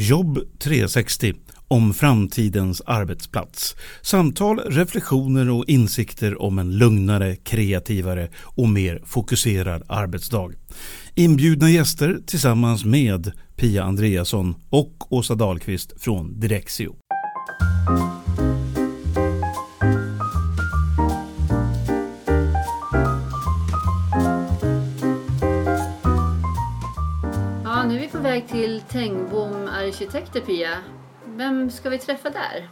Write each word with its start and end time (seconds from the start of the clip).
Jobb 0.00 0.38
360 0.58 1.34
om 1.68 1.94
framtidens 1.94 2.82
arbetsplats. 2.86 3.76
Samtal, 4.02 4.58
reflektioner 4.58 5.50
och 5.50 5.64
insikter 5.68 6.42
om 6.42 6.58
en 6.58 6.78
lugnare, 6.78 7.36
kreativare 7.36 8.28
och 8.36 8.68
mer 8.68 9.02
fokuserad 9.04 9.82
arbetsdag. 9.88 10.50
Inbjudna 11.14 11.70
gäster 11.70 12.18
tillsammans 12.26 12.84
med 12.84 13.32
Pia 13.56 13.84
Andreasson 13.84 14.54
och 14.70 15.12
Åsa 15.12 15.34
Dahlqvist 15.34 16.02
från 16.02 16.40
Direxio. 16.40 16.96
Till 28.48 28.80
Tengbom 28.80 29.68
Arkitekter, 29.68 30.40
Pia. 30.40 30.78
Vem 31.24 31.70
ska 31.70 31.90
vi 31.90 31.98
träffa 31.98 32.30
där? 32.30 32.68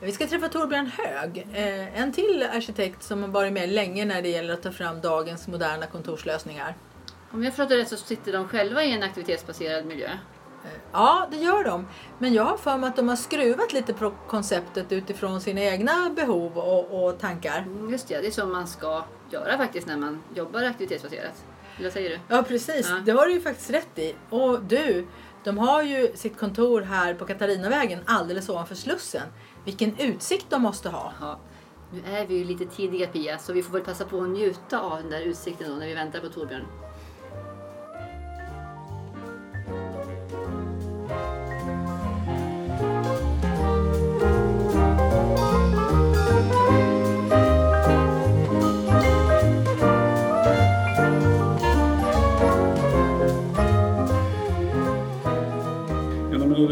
Vi 0.00 0.12
ska 0.12 0.26
träffa 0.26 0.48
Torbjörn 0.48 0.86
Hög, 0.98 1.46
eh, 1.52 2.00
en 2.00 2.12
till 2.12 2.46
arkitekt 2.52 3.02
som 3.02 3.22
har 3.22 3.28
varit 3.28 3.52
med 3.52 3.68
länge 3.68 4.04
när 4.04 4.22
det 4.22 4.28
gäller 4.28 4.54
att 4.54 4.62
ta 4.62 4.72
fram 4.72 5.00
dagens 5.00 5.48
moderna 5.48 5.86
kontorslösningar. 5.86 6.74
Om 7.30 7.44
jag 7.44 7.52
förstått 7.52 7.68
det 7.68 7.76
rätt 7.78 7.88
så 7.88 7.96
sitter 7.96 8.32
de 8.32 8.48
själva 8.48 8.84
i 8.84 8.92
en 8.92 9.02
aktivitetsbaserad 9.02 9.86
miljö. 9.86 10.06
Eh, 10.06 10.70
Ja, 10.92 11.28
det 11.30 11.36
gör 11.36 11.64
de. 11.64 11.86
Men 12.18 12.34
jag 12.34 12.44
har 12.44 12.56
för 12.56 12.76
mig 12.76 12.88
att 12.88 12.96
de 12.96 13.08
har 13.08 13.16
skruvat 13.16 13.72
lite 13.72 13.92
på 13.94 14.12
konceptet 14.28 14.92
utifrån 14.92 15.40
sina 15.40 15.60
egna 15.60 16.10
behov 16.16 16.58
och, 16.58 17.04
och 17.04 17.18
tankar. 17.18 17.58
Mm, 17.58 17.90
Just 17.90 18.08
det, 18.08 18.20
det 18.20 18.26
är 18.26 18.30
så 18.30 18.46
man 18.46 18.66
ska 18.66 19.04
göra 19.30 19.56
faktiskt 19.58 19.86
när 19.86 19.96
man 19.96 20.22
jobbar 20.34 20.62
aktivitetsbaserat. 20.62 21.44
Eller 21.76 21.86
vad 21.86 21.92
säger 21.92 22.10
du? 22.10 22.18
Ja, 22.28 22.42
precis. 22.42 22.88
Ja. 22.88 23.00
Det 23.04 23.12
har 23.12 23.26
du 23.26 23.32
ju 23.32 23.40
faktiskt 23.40 23.70
rätt 23.70 23.98
i. 23.98 24.14
Och 24.30 24.62
du, 24.62 25.06
de 25.44 25.58
har 25.58 25.82
ju 25.82 26.12
sitt 26.14 26.38
kontor 26.38 26.80
här 26.80 27.14
på 27.14 27.24
Katarinavägen 27.24 28.00
alldeles 28.06 28.48
ovanför 28.48 28.74
Slussen. 28.74 29.22
Vilken 29.64 29.98
utsikt 29.98 30.46
de 30.48 30.62
måste 30.62 30.88
ha. 30.88 31.12
Ja, 31.20 31.38
nu 31.92 32.16
är 32.16 32.26
vi 32.26 32.34
ju 32.34 32.44
lite 32.44 32.66
tidiga 32.66 33.06
Pia, 33.06 33.38
så 33.38 33.52
vi 33.52 33.62
får 33.62 33.72
väl 33.72 33.82
passa 33.82 34.04
på 34.04 34.20
att 34.20 34.28
njuta 34.28 34.80
av 34.80 34.98
den 34.98 35.10
där 35.10 35.20
utsikten 35.20 35.70
då 35.70 35.76
när 35.76 35.86
vi 35.86 35.94
väntar 35.94 36.20
på 36.20 36.28
Torbjörn. 36.28 36.66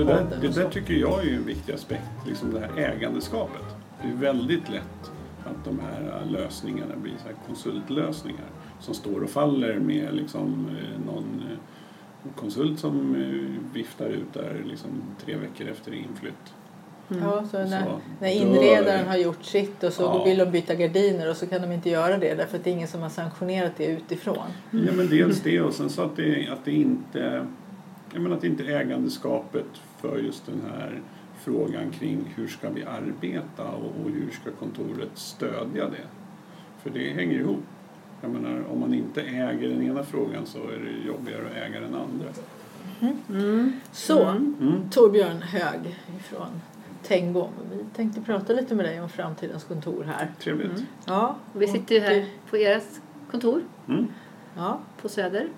Det, 0.04 0.12
där, 0.12 0.38
det 0.40 0.48
där 0.48 0.70
tycker 0.70 0.94
jag 0.94 1.26
är 1.26 1.34
en 1.34 1.44
viktig 1.46 1.72
aspekt, 1.72 2.10
liksom 2.26 2.52
det 2.52 2.60
här 2.60 2.78
ägandeskapet. 2.92 3.62
Det 4.02 4.08
är 4.08 4.14
väldigt 4.16 4.68
lätt 4.70 5.10
att 5.44 5.64
de 5.64 5.80
här 5.80 6.22
lösningarna 6.30 6.96
blir 6.96 7.12
så 7.22 7.24
här 7.28 7.36
konsultlösningar 7.46 8.46
som 8.80 8.94
står 8.94 9.22
och 9.22 9.30
faller 9.30 9.74
med 9.74 10.14
liksom 10.14 10.66
eh, 10.78 11.06
någon 11.06 11.42
eh, 11.50 12.30
konsult 12.36 12.78
som 12.78 13.14
eh, 13.14 13.74
viftar 13.74 14.06
ut 14.08 14.32
där 14.32 14.62
liksom 14.66 14.90
tre 15.24 15.36
veckor 15.36 15.68
efter 15.68 15.92
inflytt. 15.94 16.54
Ja, 17.08 17.44
så 17.50 17.58
när, 17.58 17.84
Så 17.84 18.00
när 18.20 18.28
inredaren 18.28 19.08
har 19.08 19.16
gjort 19.16 19.44
sitt 19.44 19.82
och 19.82 19.92
så 19.92 20.02
Ja. 20.02 20.24
vill 20.24 20.38
de 20.38 20.50
byta 20.50 20.74
gardiner 20.74 21.30
och 21.30 21.36
så 21.36 21.46
kan 21.46 21.62
de 21.62 21.72
inte 21.72 21.90
göra 21.90 22.18
det 22.18 22.34
därför 22.34 22.56
att 22.56 22.64
det 22.64 22.70
är 22.70 22.74
ingen 22.74 22.88
som 22.88 23.00
har 23.02 23.08
sanktionerat 23.08 23.72
det 23.76 23.86
utifrån. 23.86 24.46
Ja 24.70 24.92
men 24.96 25.08
dels 25.08 25.40
det 25.40 25.60
och 25.60 25.74
sen 25.74 25.90
så 25.90 26.02
att 26.02 26.16
det, 26.16 26.48
att 26.52 26.64
det 26.64 26.72
inte 26.72 27.46
jag 28.12 28.22
menar 28.22 28.36
att 28.36 28.44
inte 28.44 28.64
ägandeskapet 28.64 29.66
för 30.00 30.18
just 30.18 30.46
den 30.46 30.62
här 30.72 31.00
frågan 31.44 31.90
kring 31.90 32.32
hur 32.36 32.48
ska 32.48 32.70
vi 32.70 32.84
arbeta 32.84 33.68
och, 33.68 33.84
och 34.04 34.10
hur 34.10 34.30
ska 34.30 34.50
kontoret 34.50 35.10
stödja 35.14 35.88
det. 35.88 36.06
För 36.82 36.90
det 36.90 37.12
hänger 37.12 37.38
ihop. 37.38 37.62
Jag 38.20 38.30
menar 38.30 38.64
om 38.72 38.80
man 38.80 38.94
inte 38.94 39.22
äger 39.22 39.68
den 39.68 39.82
ena 39.82 40.02
frågan 40.02 40.46
så 40.46 40.58
är 40.58 40.78
det 40.78 41.06
jobbigare 41.06 41.46
att 41.46 41.56
äga 41.56 41.80
den 41.80 41.94
andra. 41.94 42.26
Så, 43.92 44.22
Mm. 44.28 44.90
Torbjörn 44.90 45.42
Hög 45.42 45.98
från 46.22 46.60
Tengbom. 47.02 47.50
Vi 47.72 47.84
tänkte 47.96 48.20
prata 48.20 48.52
lite 48.52 48.74
med 48.74 48.84
dig 48.84 49.00
om 49.00 49.08
framtidens 49.08 49.64
kontor 49.64 50.04
här. 50.04 50.30
Trevligt. 50.38 50.84
Ja, 51.04 51.36
Och 51.54 51.62
vi 51.62 51.68
sitter 51.68 51.94
ju 51.94 52.00
här 52.00 52.26
på 52.50 52.56
ert 52.56 52.84
kontor 53.30 53.62
Mm. 53.88 54.06
Ja, 54.56 54.80
på 55.02 55.08
Söder. 55.08 55.48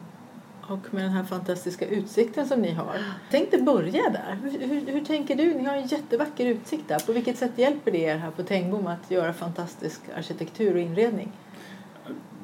Och 0.69 0.95
med 0.95 1.05
den 1.05 1.13
här 1.13 1.25
fantastiska 1.25 1.87
utsikten 1.87 2.47
som 2.47 2.61
ni 2.61 2.73
har. 2.73 2.97
Tänkte 3.31 3.59
börja 3.59 4.03
där. 4.11 4.39
Hur, 4.43 4.67
hur, 4.67 4.93
hur 4.93 5.05
tänker 5.05 5.37
du? 5.37 5.55
Ni 5.55 5.65
har 5.65 5.75
en 5.75 5.87
jättevacker 5.87 6.47
utsikt 6.47 6.89
där. 6.89 6.99
På 6.99 7.13
vilket 7.13 7.39
sätt 7.39 7.53
hjälper 7.57 7.91
det 7.91 8.05
er 8.05 8.17
här 8.17 8.31
på 8.31 8.43
Tengbom 8.43 8.87
att 8.87 9.11
göra 9.11 9.33
fantastisk 9.33 10.01
arkitektur 10.17 10.75
och 10.75 10.81
inredning? 10.81 11.33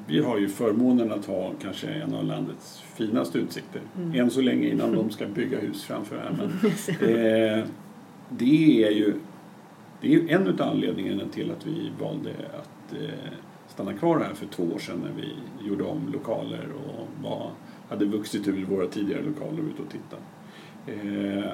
Vi 0.06 0.22
har 0.24 0.38
ju 0.38 0.48
förmånen 0.48 1.12
att 1.12 1.26
ha 1.26 1.52
kanske 1.62 1.88
en 1.88 2.14
av 2.14 2.24
landets 2.24 2.82
finaste 2.94 3.38
utsikter. 3.38 3.82
Än 4.14 4.30
så 4.30 4.40
länge 4.40 4.68
innan 4.68 4.92
de 4.92 5.10
ska 5.10 5.26
bygga 5.26 5.58
hus 5.58 5.82
framför 5.82 6.16
här. 6.16 6.36
Men, 6.38 6.70
eh, 7.10 7.64
det 8.28 8.84
är 8.84 8.90
ju 8.90 9.14
det 10.00 10.14
är 10.14 10.28
en 10.28 10.48
av 10.48 10.62
anledningarna 10.62 11.22
till 11.32 11.50
att 11.50 11.66
vi 11.66 11.90
valde 12.00 12.30
att 12.30 12.92
eh, 12.92 13.32
stanna 13.68 13.92
kvar 13.92 14.18
här 14.18 14.34
för 14.34 14.46
två 14.46 14.62
år 14.62 14.78
sedan 14.78 15.02
när 15.04 15.22
vi 15.22 15.34
gjorde 15.68 15.84
om 15.84 16.12
lokaler 16.12 16.66
och 16.72 17.08
var, 17.22 17.50
hade 17.88 18.04
vuxit 18.04 18.48
ur 18.48 18.64
våra 18.64 18.86
tidigare 18.86 19.22
lokaler 19.22 19.62
ute 19.62 19.82
och 19.82 19.90
tittade. 19.90 20.22
Eh, 20.86 21.50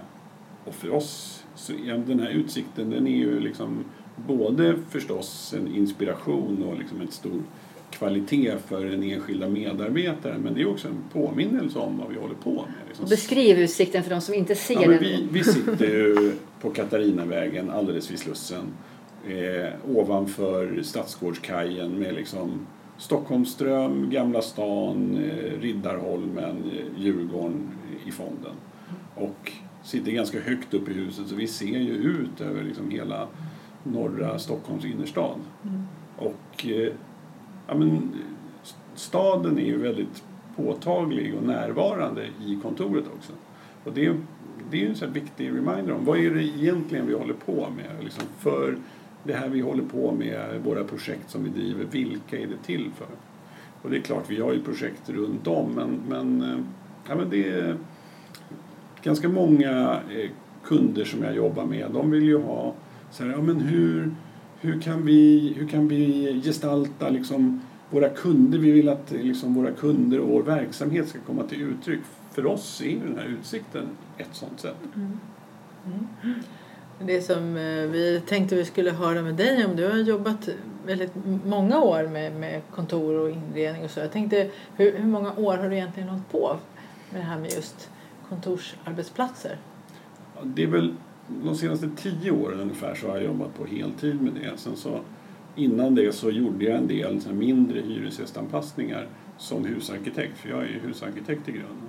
och 0.64 0.74
för 0.74 0.90
oss, 0.90 1.44
så 1.54 1.72
är 1.72 2.04
den 2.06 2.20
här 2.20 2.30
utsikten 2.30 2.90
den 2.90 3.06
är 3.06 3.16
ju 3.16 3.40
liksom 3.40 3.84
både 4.16 4.74
förstås 4.90 5.54
en 5.58 5.74
inspiration 5.74 6.62
och 6.62 6.78
liksom 6.78 7.00
en 7.00 7.10
stor 7.10 7.42
kvalitet 7.90 8.54
för 8.66 8.84
den 8.84 9.02
enskilda 9.02 9.48
medarbetaren 9.48 10.40
men 10.40 10.54
det 10.54 10.60
är 10.60 10.68
också 10.68 10.88
en 10.88 11.02
påminnelse 11.12 11.78
om 11.78 11.98
vad 11.98 12.08
vi 12.10 12.16
håller 12.16 12.34
på 12.34 12.50
med. 12.54 12.88
Liksom 12.88 13.08
Beskriv 13.08 13.58
utsikten 13.58 14.02
för 14.02 14.10
de 14.10 14.20
som 14.20 14.34
inte 14.34 14.54
ser 14.54 14.74
Ja, 14.74 14.88
den. 14.88 14.98
vi, 14.98 15.28
vi 15.30 15.44
sitter 15.44 15.86
ju 15.86 16.32
på 16.60 16.70
Katarinavägen 16.70 17.70
alldeles 17.70 18.10
vid 18.10 18.18
Slussen 18.18 18.64
eh, 19.28 19.96
ovanför 19.96 20.82
Stadsgårdskajen 20.82 21.98
med 21.98 22.14
liksom 22.14 22.66
Stockholmsström, 22.98 24.10
Gamla 24.10 24.42
stan, 24.42 25.16
eh, 25.24 25.60
Riddarholmen, 25.60 26.56
eh, 26.72 27.02
Djurgården 27.02 27.68
i 28.06 28.10
fonden. 28.10 28.52
Och 29.14 29.52
sitter 29.82 30.12
ganska 30.12 30.40
högt 30.40 30.74
upp 30.74 30.88
i 30.88 30.92
huset 30.92 31.26
så 31.28 31.34
vi 31.34 31.46
ser 31.46 31.78
ju 31.78 31.92
ut 31.94 32.40
över 32.40 32.62
liksom 32.62 32.90
hela 32.90 33.26
norra 33.82 34.38
Stockholms 34.38 34.84
innerstad. 34.84 35.36
Och 36.18 36.66
eh, 36.66 36.92
ja, 37.68 37.74
men, 37.74 38.12
staden 38.94 39.58
är 39.58 39.64
ju 39.64 39.78
väldigt 39.78 40.24
påtaglig 40.56 41.34
och 41.34 41.42
närvarande 41.42 42.26
i 42.46 42.58
kontoret 42.62 43.04
också. 43.16 43.32
Och 43.84 43.92
det, 43.92 44.06
är- 44.06 44.16
det 44.70 44.76
är 44.76 44.80
ju 44.80 44.88
en 44.88 44.94
här 45.00 45.06
viktig 45.08 45.48
reminder 45.48 45.92
om 45.92 46.04
vad 46.04 46.18
är 46.18 46.30
det 46.30 46.42
egentligen 46.42 47.06
vi 47.06 47.14
håller 47.14 47.34
på 47.34 47.66
med. 47.76 48.04
Liksom 48.04 48.24
för 48.38 48.76
det 49.24 49.32
här 49.32 49.48
vi 49.48 49.60
håller 49.60 49.82
på 49.82 50.12
med, 50.12 50.60
våra 50.64 50.84
projekt 50.84 51.30
som 51.30 51.44
vi 51.44 51.50
driver, 51.50 51.84
vilka 51.84 52.38
är 52.38 52.46
det 52.46 52.66
till 52.66 52.90
för? 52.96 53.06
Och 53.82 53.90
det 53.90 53.96
är 53.96 54.00
klart, 54.00 54.24
vi 54.30 54.40
har 54.40 54.52
ju 54.52 54.62
projekt 54.62 55.08
runt 55.08 55.46
om 55.46 55.72
men, 55.72 56.00
men, 56.08 56.42
eh, 56.42 56.58
ja, 57.08 57.14
men 57.14 57.30
det 57.30 57.48
är 57.48 57.76
ganska 59.02 59.28
många 59.28 60.00
eh, 60.10 60.30
kunder 60.64 61.04
som 61.04 61.22
jag 61.22 61.36
jobbar 61.36 61.64
med, 61.64 61.90
de 61.92 62.10
vill 62.10 62.24
ju 62.24 62.38
ha 62.38 62.74
så 63.10 63.24
här, 63.24 63.30
ja 63.30 63.42
men 63.42 63.60
hur, 63.60 64.14
hur, 64.60 64.80
kan, 64.80 65.06
vi, 65.06 65.52
hur 65.56 65.68
kan 65.68 65.88
vi 65.88 66.42
gestalta 66.44 67.08
liksom 67.08 67.60
våra 67.90 68.08
kunder, 68.08 68.58
vi 68.58 68.70
vill 68.70 68.88
att 68.88 69.12
eh, 69.12 69.20
liksom 69.20 69.54
våra 69.54 69.70
kunder 69.70 70.20
och 70.20 70.28
vår 70.28 70.42
verksamhet 70.42 71.08
ska 71.08 71.18
komma 71.18 71.42
till 71.42 71.62
uttryck. 71.62 72.00
För 72.32 72.46
oss 72.46 72.80
är 72.80 72.90
ju 72.90 72.98
den 72.98 73.18
här 73.18 73.36
utsikten 73.40 73.86
ett 74.18 74.28
sånt 74.32 74.60
sätt. 74.60 74.76
Mm. 74.96 75.18
Mm. 75.86 76.34
Det 76.98 77.20
som 77.20 77.56
eh, 77.56 77.86
vi 77.90 78.22
tänkte 78.26 78.56
vi 78.56 78.64
skulle 78.64 78.90
höra 78.90 79.22
med 79.22 79.34
dig 79.34 79.64
om, 79.64 79.76
du 79.76 79.88
har 79.88 79.96
jobbat 79.96 80.48
väldigt 80.86 81.12
många 81.44 81.80
år 81.80 82.08
med, 82.08 82.32
med 82.32 82.62
kontor 82.70 83.14
och 83.14 83.30
inredning 83.30 83.84
och 83.84 83.90
så. 83.90 84.00
Jag 84.00 84.12
tänkte, 84.12 84.50
hur, 84.76 84.98
hur 84.98 85.06
många 85.06 85.32
år 85.36 85.56
har 85.56 85.68
du 85.68 85.76
egentligen 85.76 86.08
hållit 86.08 86.30
på 86.30 86.56
med 87.10 87.20
det 87.20 87.24
här 87.24 87.38
med 87.38 87.52
just 87.52 87.90
kontorsarbetsplatser? 88.28 89.56
Ja, 90.34 90.40
Det 90.44 90.62
är 90.62 90.66
väl 90.66 90.94
de 91.28 91.56
senaste 91.56 91.90
tio 91.96 92.30
åren 92.30 92.60
ungefär 92.60 92.94
så 92.94 93.08
har 93.08 93.16
jag 93.16 93.24
jobbat 93.24 93.58
på 93.58 93.64
heltid 93.64 94.22
med 94.22 94.32
det. 94.32 94.58
Sen 94.58 94.76
så 94.76 95.00
innan 95.56 95.94
det 95.94 96.14
så 96.14 96.30
gjorde 96.30 96.64
jag 96.64 96.76
en 96.76 96.86
del 96.86 97.20
mindre 97.32 97.80
hyresgästanpassningar 97.80 99.08
som 99.38 99.64
husarkitekt, 99.64 100.38
för 100.38 100.48
jag 100.48 100.62
är 100.62 100.68
ju 100.68 100.78
husarkitekt 100.78 101.48
i 101.48 101.52
grunden. 101.52 101.88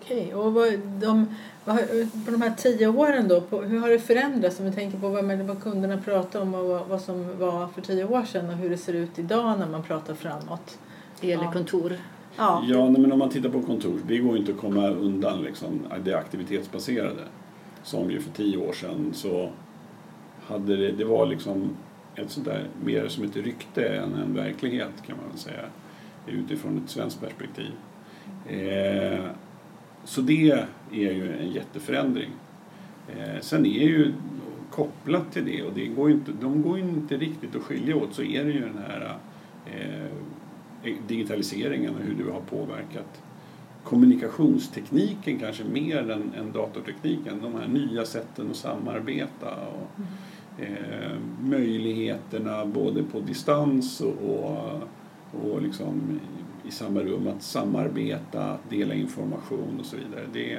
Okej, 0.00 0.34
och 0.34 0.52
vad, 0.54 0.78
de, 1.00 1.26
vad, 1.64 1.76
på 2.24 2.30
de 2.30 2.42
här 2.42 2.54
tio 2.56 2.86
åren 2.88 3.28
då, 3.28 3.40
på, 3.40 3.62
hur 3.62 3.80
har 3.80 3.88
det 3.88 3.98
förändrats 3.98 4.60
om 4.60 4.64
vi 4.66 4.72
tänker 4.72 4.98
på 4.98 5.08
vad, 5.08 5.24
vad 5.24 5.62
kunderna 5.62 5.98
pratar 5.98 6.40
om 6.40 6.54
och 6.54 6.64
vad, 6.64 6.86
vad 6.88 7.00
som 7.00 7.38
var 7.38 7.68
för 7.68 7.80
tio 7.82 8.04
år 8.04 8.24
sedan 8.24 8.48
och 8.48 8.54
hur 8.56 8.70
det 8.70 8.76
ser 8.76 8.92
ut 8.92 9.18
idag 9.18 9.58
när 9.58 9.68
man 9.68 9.82
pratar 9.82 10.14
framåt? 10.14 10.78
Det 11.20 11.26
gäller 11.26 11.44
Ja. 11.44 11.52
kontor. 11.52 11.92
Ja. 12.36 12.64
Ja, 12.68 12.90
men 12.90 13.12
om 13.12 13.18
man 13.18 13.28
tittar 13.30 13.48
på 13.48 13.62
kontor, 13.62 14.00
det 14.08 14.18
går 14.18 14.32
ju 14.32 14.38
inte 14.40 14.52
att 14.52 14.58
komma 14.58 14.88
undan 14.88 15.42
liksom, 15.42 15.86
det 16.04 16.14
aktivitetsbaserade. 16.14 17.22
Som 17.82 18.10
ju 18.10 18.20
för 18.20 18.30
tio 18.30 18.56
år 18.68 18.72
sedan 18.72 19.10
så 19.14 19.50
hade 20.46 20.76
det, 20.76 20.92
det 20.92 21.04
var 21.04 21.26
liksom 21.26 21.70
ett 22.14 22.30
sånt 22.30 22.46
där, 22.46 22.64
mer 22.84 23.08
som 23.08 23.24
ett 23.24 23.36
rykte 23.36 23.88
än 23.88 24.14
en 24.14 24.34
verklighet 24.34 24.92
kan 25.06 25.16
man 25.16 25.28
väl 25.30 25.38
säga 25.38 25.62
utifrån 26.26 26.82
ett 26.84 26.90
svenskt 26.90 27.20
perspektiv. 27.20 27.72
Eh, 28.48 29.24
så 30.04 30.20
det 30.20 30.50
är 30.90 31.12
ju 31.12 31.36
en 31.40 31.52
jätteförändring. 31.52 32.30
Eh, 33.08 33.40
sen 33.40 33.66
är 33.66 33.84
ju 33.88 34.12
kopplat 34.70 35.32
till 35.32 35.44
det 35.44 35.62
och 35.62 35.72
det 35.74 35.86
går 35.86 36.10
inte, 36.10 36.32
de 36.40 36.62
går 36.62 36.78
ju 36.78 36.84
inte 36.84 37.16
riktigt 37.16 37.56
att 37.56 37.62
skilja 37.62 37.96
åt 37.96 38.14
så 38.14 38.22
är 38.22 38.44
det 38.44 38.50
ju 38.50 38.60
den 38.60 38.78
här 38.88 39.16
eh, 39.66 40.04
eh, 40.82 40.96
digitaliseringen 41.08 41.94
och 41.94 42.00
hur 42.00 42.14
du 42.14 42.30
har 42.30 42.40
påverkat 42.40 43.22
kommunikationstekniken 43.84 45.38
kanske 45.38 45.64
mer 45.64 46.10
än, 46.10 46.32
än 46.38 46.52
datortekniken. 46.52 47.40
De 47.42 47.54
här 47.54 47.68
nya 47.68 48.04
sätten 48.04 48.50
att 48.50 48.56
samarbeta 48.56 49.48
och 49.50 50.00
eh, 50.62 51.18
möjligheterna 51.40 52.66
både 52.66 53.02
på 53.02 53.20
distans 53.20 54.00
och, 54.00 54.16
och, 54.22 54.82
och 55.42 55.62
liksom 55.62 56.20
i, 56.70 56.74
samma 56.74 57.00
rum 57.00 57.28
att 57.36 57.42
samarbeta, 57.42 58.44
att 58.44 58.70
dela 58.70 58.94
information 58.94 59.76
och 59.80 59.86
så 59.86 59.96
vidare. 59.96 60.24
Det, 60.32 60.58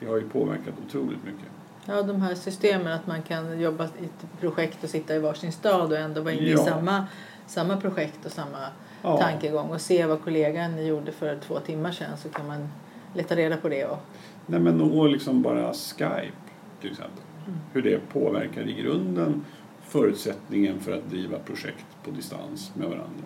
det 0.00 0.06
har 0.06 0.16
ju 0.16 0.28
påverkat 0.28 0.74
otroligt 0.86 1.24
mycket. 1.24 1.48
Ja, 1.86 2.02
de 2.02 2.22
här 2.22 2.34
systemen 2.34 2.92
att 2.92 3.06
man 3.06 3.22
kan 3.22 3.60
jobba 3.60 3.84
i 3.84 4.04
ett 4.04 4.40
projekt 4.40 4.84
och 4.84 4.90
sitta 4.90 5.14
i 5.14 5.18
varsin 5.18 5.52
stad 5.52 5.92
och 5.92 5.98
ändå 5.98 6.20
vara 6.20 6.34
inne 6.34 6.46
Ja. 6.48 6.54
i 6.62 6.64
samma, 6.64 7.06
samma 7.46 7.76
projekt 7.76 8.26
och 8.26 8.32
samma 8.32 8.58
Ja. 9.02 9.18
tankegång 9.18 9.70
och 9.70 9.80
se 9.80 10.06
vad 10.06 10.22
kollegan 10.24 10.86
gjorde 10.86 11.12
för 11.12 11.38
två 11.38 11.58
timmar 11.58 11.92
sedan 11.92 12.16
så 12.16 12.28
kan 12.28 12.46
man 12.46 12.68
leta 13.14 13.36
reda 13.36 13.56
på 13.56 13.68
det. 13.68 13.84
Och, 13.84 13.98
Nej 14.46 14.60
men 14.60 14.80
och 14.80 15.08
liksom 15.08 15.42
bara 15.42 15.72
Skype 15.72 16.32
till 16.80 16.90
exempel. 16.90 17.22
Hur 17.72 17.82
det 17.82 18.08
påverkar 18.12 18.68
i 18.68 18.72
grunden 18.72 19.44
förutsättningen 19.82 20.80
för 20.80 20.92
att 20.92 21.10
driva 21.10 21.38
projekt 21.38 21.86
på 22.04 22.10
distans 22.10 22.72
med 22.74 22.88
varandra. 22.88 23.24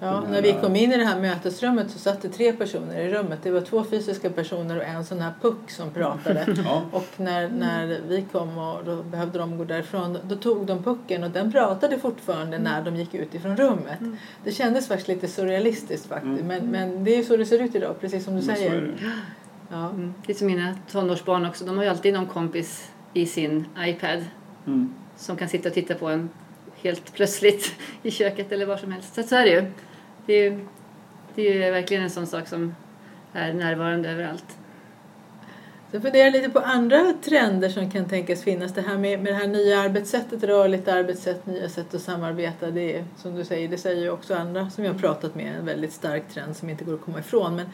Ja, 0.00 0.20
när 0.30 0.42
vi 0.42 0.52
kom 0.52 0.76
in 0.76 0.92
i 0.92 0.96
det 0.96 1.04
här 1.04 1.20
mötesrummet 1.20 1.90
så 1.90 1.98
satt 1.98 2.22
det 2.22 2.28
tre 2.28 2.52
personer 2.52 3.00
i 3.00 3.10
rummet. 3.14 3.38
Det 3.42 3.50
var 3.50 3.60
två 3.60 3.84
fysiska 3.84 4.30
personer 4.30 4.76
och 4.76 4.84
en 4.84 5.04
sån 5.04 5.20
här 5.20 5.32
puck 5.40 5.70
som 5.70 5.90
pratade. 5.90 6.46
Ja, 6.64 6.82
Och 6.92 7.06
när, 7.16 7.48
när 7.48 8.00
vi 8.08 8.24
kom 8.32 8.58
och 8.58 8.84
då 8.84 9.02
behövde 9.02 9.38
de 9.38 9.58
gå 9.58 9.64
därifrån 9.64 10.18
då 10.24 10.36
tog 10.36 10.66
de 10.66 10.82
pucken 10.82 11.24
och 11.24 11.30
den 11.30 11.52
pratade 11.52 11.98
fortfarande 11.98 12.58
när 12.58 12.82
de 12.82 12.96
gick 12.96 13.14
ut 13.14 13.34
ifrån 13.34 13.56
rummet. 13.56 13.98
Det 14.44 14.52
kändes 14.52 14.88
faktiskt 14.88 15.08
lite 15.08 15.28
surrealistiskt 15.28 16.06
faktiskt. 16.06 16.40
Mm. 16.42 16.46
Men, 16.46 16.70
men 16.70 17.04
det 17.04 17.14
är 17.14 17.16
ju 17.16 17.24
så 17.24 17.36
det 17.36 17.46
ser 17.46 17.58
ut 17.62 17.74
idag, 17.74 18.00
precis 18.00 18.24
som 18.24 18.36
du 18.40 18.46
men 18.46 18.56
säger. 18.56 18.80
det. 18.80 18.92
Ja. 19.70 19.90
Mm. 19.90 20.14
Det 20.26 20.32
är 20.32 20.36
som 20.36 20.46
mina 20.46 20.74
tonårsbarn 20.90 21.46
också. 21.46 21.64
De 21.64 21.76
har 21.76 21.84
ju 21.84 21.90
alltid 21.90 22.14
någon 22.14 22.26
kompis 22.26 22.90
i 23.12 23.26
sin 23.26 23.66
iPad 23.78 24.24
Mm. 24.66 24.94
som 25.16 25.36
kan 25.36 25.48
sitta 25.48 25.68
och 25.68 25.74
titta 25.74 25.94
på 25.94 26.08
en 26.08 26.28
helt 26.84 27.12
plötsligt 27.14 27.74
i 28.02 28.10
köket 28.10 28.52
eller 28.52 28.66
var 28.66 28.76
som 28.76 28.92
helst. 28.92 29.14
Så, 29.14 29.22
så 29.22 29.36
är 29.36 29.44
det 29.44 29.50
ju. 29.50 29.64
Det 30.26 30.32
är 30.32 30.42
ju, 30.42 30.66
det 31.34 31.64
är 31.64 31.72
verkligen 31.72 32.02
en 32.02 32.10
sån 32.10 32.26
sak 32.26 32.48
som 32.48 32.74
är 33.32 33.52
närvarande 33.52 34.10
överallt. 34.10 34.56
Jag 35.90 36.02
funderar 36.02 36.30
lite 36.30 36.50
på 36.50 36.58
andra 36.58 37.14
trender 37.24 37.68
som 37.68 37.90
kan 37.90 38.08
tänkas 38.08 38.42
finnas. 38.42 38.74
Det 38.74 38.82
här 38.82 38.98
med, 38.98 39.22
med 39.22 39.32
det 39.32 39.36
här 39.36 39.46
nya 39.46 39.80
arbetssättet, 39.80 40.42
rörligt 40.44 40.88
arbetssätt, 40.88 41.46
nya 41.46 41.68
sätt 41.68 41.94
att 41.94 42.00
samarbeta. 42.00 42.70
Det 42.70 42.96
är 42.96 43.04
som 43.16 43.34
du 43.34 43.44
säger, 43.44 43.68
det 43.68 43.78
säger 43.78 44.02
ju 44.02 44.10
också 44.10 44.34
andra 44.34 44.70
som 44.70 44.84
jag 44.84 44.92
har 44.92 44.98
pratat 44.98 45.34
med, 45.34 45.56
en 45.56 45.66
väldigt 45.66 45.92
stark 45.92 46.28
trend 46.28 46.56
som 46.56 46.70
inte 46.70 46.84
går 46.84 46.94
att 46.94 47.00
komma 47.00 47.18
ifrån. 47.18 47.56
Men 47.56 47.66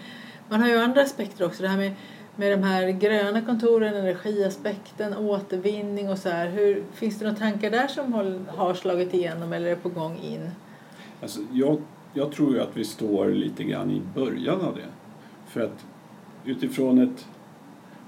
man 0.49 0.61
har 0.61 0.69
ju 0.69 0.79
andra 0.79 1.03
aspekter 1.03 1.47
också. 1.47 1.63
Det 1.63 1.69
här 1.69 1.77
med, 1.77 1.93
med 2.41 2.59
de 2.59 2.63
här 2.63 2.91
gröna 2.91 3.41
kontoren, 3.41 3.95
energiaspekten, 3.95 5.17
återvinning 5.17 6.09
och 6.09 6.19
så 6.19 6.29
här. 6.29 6.49
Hur, 6.49 6.83
finns 6.93 7.19
det 7.19 7.25
några 7.25 7.39
tankar 7.39 7.71
där 7.71 7.89
som 7.89 8.13
har 8.49 8.75
slagit 8.75 9.15
igenom 9.15 9.53
eller 9.53 9.71
är 9.71 9.77
på 9.77 9.89
gång 9.89 10.19
in? 10.19 10.51
Alltså, 11.23 11.41
jag, 11.53 11.83
jag 12.15 12.33
tror 12.33 12.55
ju 12.55 12.61
att 12.61 12.77
vi 12.77 12.85
står 12.85 13.29
lite 13.29 13.65
grann 13.65 13.91
i 13.91 14.03
början 14.15 14.61
av 14.61 14.75
det. 14.75 14.89
För 15.47 15.61
att 15.61 15.87
utifrån 16.45 16.99
ett... 16.99 17.27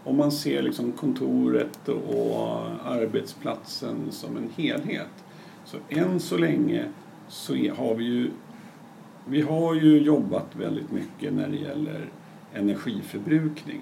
Om 0.05 0.17
man 0.17 0.33
ser 0.33 0.63
liksom 0.63 0.93
kontoret 0.93 1.89
och 1.89 2.61
arbetsplatsen 2.85 3.97
som 4.11 4.37
en 4.37 4.51
helhet. 4.57 5.25
Så 5.65 5.77
än 5.89 6.21
så 6.21 6.37
länge 6.37 6.85
så 7.29 7.55
är, 7.55 7.71
har 7.71 7.95
vi 7.95 8.05
ju... 8.05 8.31
Vi 9.27 9.41
har 9.41 9.75
ju 9.75 10.03
jobbat 10.03 10.57
väldigt 10.57 10.93
mycket 10.93 11.33
när 11.33 11.49
det 11.49 11.57
gäller 11.57 12.09
energiförbrukning. 12.55 13.81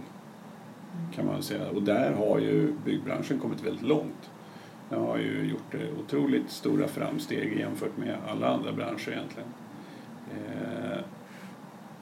Kan 1.15 1.27
man 1.27 1.43
säga. 1.43 1.71
Och 1.71 1.83
där 1.83 2.13
har 2.13 2.39
ju 2.39 2.73
byggbranschen 2.85 3.39
kommit 3.39 3.67
väldigt 3.67 3.87
långt. 3.87 4.31
Den 4.89 5.01
har 5.01 5.19
ju 5.19 5.51
gjort 5.51 5.75
eh, 5.75 6.01
otroligt 6.01 6.51
stora 6.51 6.89
framsteg 6.89 7.59
jämfört 7.59 7.97
med 7.97 8.17
alla 8.29 8.49
andra 8.49 8.73
branscher 8.73 9.09
egentligen. 9.09 9.49
Eh, 10.31 10.99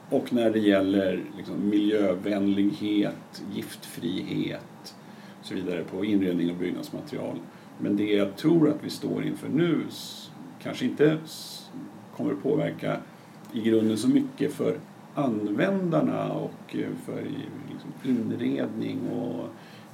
och 0.09 0.33
när 0.33 0.51
det 0.51 0.59
gäller 0.59 1.23
liksom 1.37 1.69
miljövänlighet, 1.69 3.43
giftfrihet 3.53 4.95
och 5.39 5.45
så 5.45 5.53
vidare 5.55 5.83
på 5.83 6.05
inredning 6.05 6.51
och 6.51 6.57
byggnadsmaterial. 6.57 7.39
Men 7.77 7.97
det 7.97 8.13
jag 8.13 8.35
tror 8.35 8.69
att 8.69 8.83
vi 8.83 8.89
står 8.89 9.25
inför 9.25 9.49
nu 9.49 9.83
kanske 10.61 10.85
inte 10.85 11.17
kommer 12.15 12.31
att 12.31 12.43
påverka 12.43 12.97
i 13.53 13.61
grunden 13.61 13.97
så 13.97 14.09
mycket 14.09 14.53
för 14.53 14.77
användarna 15.23 16.31
och 16.33 16.75
eh, 16.75 16.87
för 17.05 17.23
liksom 17.71 17.91
inredning 18.03 18.99
och 19.09 19.45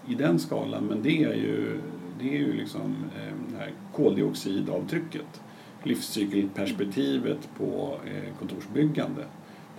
i 0.08 0.16
den 0.16 0.40
skalan. 0.40 0.84
Men 0.84 1.02
det 1.04 1.24
är 1.24 1.34
ju, 1.34 1.80
det 2.20 2.30
är 2.36 2.40
ju 2.40 2.54
liksom 2.54 2.96
eh, 3.16 3.34
det 3.52 3.58
här 3.58 3.72
koldioxidavtrycket. 3.94 5.42
Livscykelperspektivet 5.84 7.50
på 7.58 7.98
eh, 8.06 8.38
kontorsbyggande. 8.40 9.24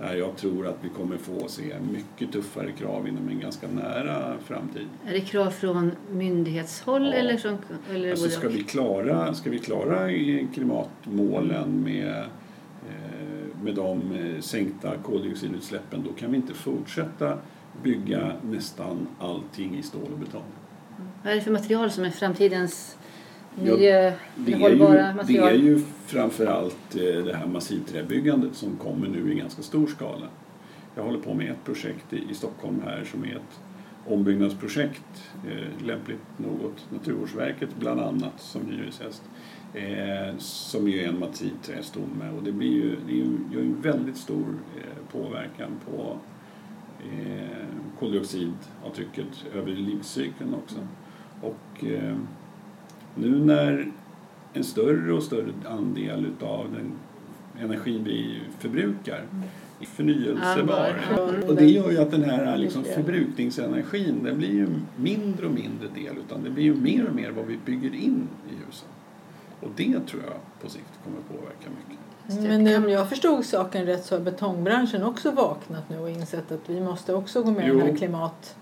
Där 0.01 0.15
jag 0.15 0.37
tror 0.37 0.67
att 0.67 0.79
vi 0.83 0.89
kommer 0.89 1.17
få 1.17 1.49
se 1.49 1.75
mycket 1.93 2.33
tuffare 2.33 2.73
krav 2.73 3.09
inom 3.09 3.29
en 3.29 3.41
ganska 3.41 3.69
nära 3.69 4.39
framtid. 4.45 4.87
Är 5.07 5.13
det 5.13 5.21
krav 5.21 5.51
från 5.51 5.91
myndighetshåll 6.13 7.07
Ja. 7.07 7.13
eller 7.13 7.37
från... 7.37 7.57
Eller 7.95 8.11
Alltså 8.11 8.29
ska 8.29 8.49
vi 8.49 8.63
klara, 8.63 9.35
ska 9.35 9.51
vi 9.51 9.59
klara 9.59 10.09
klimatmålen 10.55 11.83
med, 11.85 12.25
med 13.67 13.75
de 13.75 14.13
eh, 14.13 14.41
sänkta 14.41 14.97
koldioxidutsläppen 14.97 16.03
då 16.07 16.13
kan 16.13 16.31
vi 16.31 16.37
inte 16.37 16.55
fortsätta 16.55 17.39
bygga 17.83 18.33
nästan 18.51 19.07
allting 19.21 19.79
i 19.79 19.83
stål 19.83 20.09
och 20.13 20.19
betong. 20.19 20.43
Vad 21.23 21.33
är 21.33 21.37
det 21.37 21.43
för 21.43 21.51
material 21.51 21.91
som 21.91 22.05
är 22.05 22.11
framtidens 22.11 22.97
Ja, 23.65 23.73
miljö, 23.73 24.13
Det 24.37 24.53
är, 24.53 24.59
hållbara 24.59 24.93
ju, 24.93 25.03
det 25.03 25.15
material? 25.15 25.49
är 25.49 25.55
ju 25.55 25.81
framförallt 26.07 26.95
eh, 26.97 27.25
det 27.25 27.37
här 27.37 27.47
massivträbyggandet 27.47 28.55
som 28.55 28.77
kommer 28.77 29.09
nu 29.09 29.33
i 29.33 29.35
ganska 29.35 29.63
stor 29.63 29.87
skala. 29.87 30.27
Jag 30.95 31.03
håller 31.03 31.19
på 31.19 31.35
med 31.35 31.51
ett 31.51 31.65
projekt 31.65 32.13
i, 32.13 32.35
Stockholm 32.35 32.83
här 32.85 33.05
som 33.05 33.25
är 33.25 33.37
ett 33.37 33.61
ombyggnadsprojekt, 34.07 35.33
eh, 35.49 35.87
lämpligt 35.87 36.21
nog 36.37 36.65
åt 36.65 36.87
Naturvårdsverket 36.93 37.69
bland 37.79 38.01
annat 38.01 38.41
som 38.41 38.61
hyresgäst, 38.67 39.23
eh, 39.77 40.37
som 40.39 40.89
är 40.89 41.09
en 41.09 41.19
massivträstomme 41.19 42.31
och 42.37 42.43
det 42.43 42.53
blir 42.53 42.73
ju, 42.73 42.97
det 43.07 43.13
är 43.13 43.17
ju, 43.17 43.39
gör 43.53 43.61
ju 43.61 43.67
en 43.67 43.81
väldigt 43.83 44.17
stor 44.17 44.55
eh, 44.77 45.13
påverkan 45.13 45.71
på 45.91 46.17
eh, 47.13 47.67
koldioxidavtrycket 47.99 49.45
över 49.55 49.73
livscykeln 49.73 50.55
också. 50.55 50.77
Och 51.41 51.85
eh, 51.85 52.17
nu 53.15 53.45
när 53.45 53.93
en 54.53 54.65
större 54.65 55.13
och 55.13 55.23
större 55.23 55.53
andel 55.69 56.27
utav 56.27 56.67
den 56.73 56.93
energin 57.65 58.05
vi 58.05 58.41
förbrukar 58.59 59.23
är 59.81 59.87
förnyelsebar. 59.87 60.95
Och 61.49 61.55
det 61.55 61.67
gör 61.67 61.91
ju 61.91 61.99
att 61.99 62.11
den 62.11 62.25
här 62.25 62.57
liksom 62.57 62.85
förbrukningsenergin 62.85 64.25
den 64.25 64.39
blir 64.39 64.55
ju 64.55 64.69
mindre 64.97 65.47
och 65.47 65.53
mindre 65.53 65.89
del 65.95 66.17
utan 66.27 66.43
det 66.45 66.51
blir 66.51 66.65
ju 66.65 66.75
mer 66.75 67.09
och 67.09 67.15
mer 67.15 67.31
vad 67.31 67.47
vi 67.47 67.59
bygger 67.65 67.95
in 67.95 68.29
i 68.51 68.67
husen. 68.67 68.89
Och 69.61 69.69
det 69.77 70.01
tror 70.07 70.23
jag 70.23 70.63
på 70.63 70.69
sikt 70.69 70.99
kommer 71.05 71.19
påverka 71.21 71.69
mycket. 71.71 72.07
Men 72.43 72.85
om 72.85 72.91
jag 72.91 73.09
förstod 73.09 73.45
saken 73.45 73.87
rätt 73.87 74.05
så 74.05 74.15
har 74.15 74.23
betongbranschen 74.23 75.03
också 75.03 75.31
vaknat 75.31 75.91
nu 75.91 75.99
och 75.99 76.11
insett 76.11 76.53
att 76.53 76.71
vi 76.71 76.81
måste 76.81 77.15
också 77.15 77.43
gå 77.43 77.51
med 77.51 77.69
i 77.69 77.71
den 77.71 77.81
här 77.81 77.97
klimat... 77.97 78.57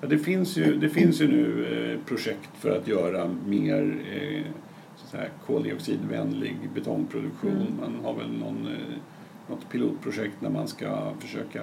Ja, 0.00 0.08
det, 0.08 0.18
finns 0.18 0.56
ju, 0.56 0.78
det 0.78 0.88
finns 0.88 1.20
ju 1.20 1.28
nu 1.28 1.66
eh, 1.92 2.08
projekt 2.08 2.50
för 2.58 2.78
att 2.78 2.88
göra 2.88 3.30
mer 3.46 4.04
eh, 4.12 4.42
så 4.96 5.04
att 5.04 5.10
säga, 5.10 5.28
koldioxidvänlig 5.46 6.56
betongproduktion. 6.74 7.50
Mm. 7.50 7.76
Man 7.80 8.04
har 8.04 8.14
väl 8.14 8.32
någon, 8.32 8.66
eh, 8.66 8.96
något 9.50 9.68
pilotprojekt 9.70 10.40
när 10.40 10.50
man 10.50 10.68
ska 10.68 11.12
försöka 11.20 11.60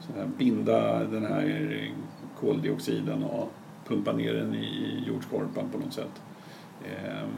så 0.00 0.12
här, 0.16 0.28
binda 0.38 1.04
den 1.04 1.26
här 1.26 1.78
eh, 1.80 1.92
koldioxiden 2.40 3.24
och 3.24 3.52
pumpa 3.86 4.12
ner 4.12 4.34
den 4.34 4.54
i 4.54 5.04
jordskorpan 5.06 5.68
på 5.72 5.78
något 5.78 5.92
sätt. 5.92 6.22
Ehm, 6.84 7.28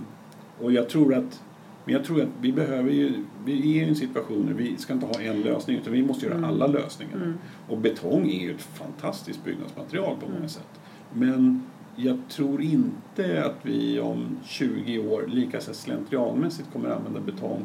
och 0.61 0.73
jag 0.73 0.89
tror 0.89 1.15
att 1.15 1.43
Men 1.85 1.95
jag 1.95 2.05
tror 2.05 2.23
att 2.23 2.29
vi 2.41 2.53
behöver 2.53 2.91
ju, 2.91 3.13
vi 3.45 3.53
är 3.81 3.85
i 3.85 3.89
en 3.89 3.95
situation 3.97 4.47
där 4.47 4.55
vi 4.55 4.77
ska 4.77 4.93
inte 4.93 5.07
ha 5.07 5.21
en 5.21 5.41
lösning 5.41 5.77
utan 5.77 5.93
vi 5.93 6.03
måste 6.03 6.27
göra 6.27 6.37
Mm. 6.39 6.51
alla 6.51 6.67
lösningarna. 6.67 7.25
Mm. 7.25 7.39
Och 7.69 7.79
betong 7.79 8.31
är 8.31 8.41
ju 8.43 8.55
ett 8.55 8.63
fantastiskt 8.63 9.45
byggnadsmaterial 9.45 10.17
på 10.21 10.27
många 10.27 10.37
Mm. 10.37 10.49
sätt. 10.49 10.81
Men 11.15 11.63
jag 11.97 12.19
tror 12.29 12.63
inte 12.63 13.45
att 13.45 13.57
vi 13.63 14.01
om 14.01 14.39
20 14.45 14.99
år 14.99 15.25
lika 15.29 15.61
slentrianmässigt 15.61 16.73
kommer 16.73 16.89
att 16.89 16.97
använda 16.99 17.21
betong 17.21 17.65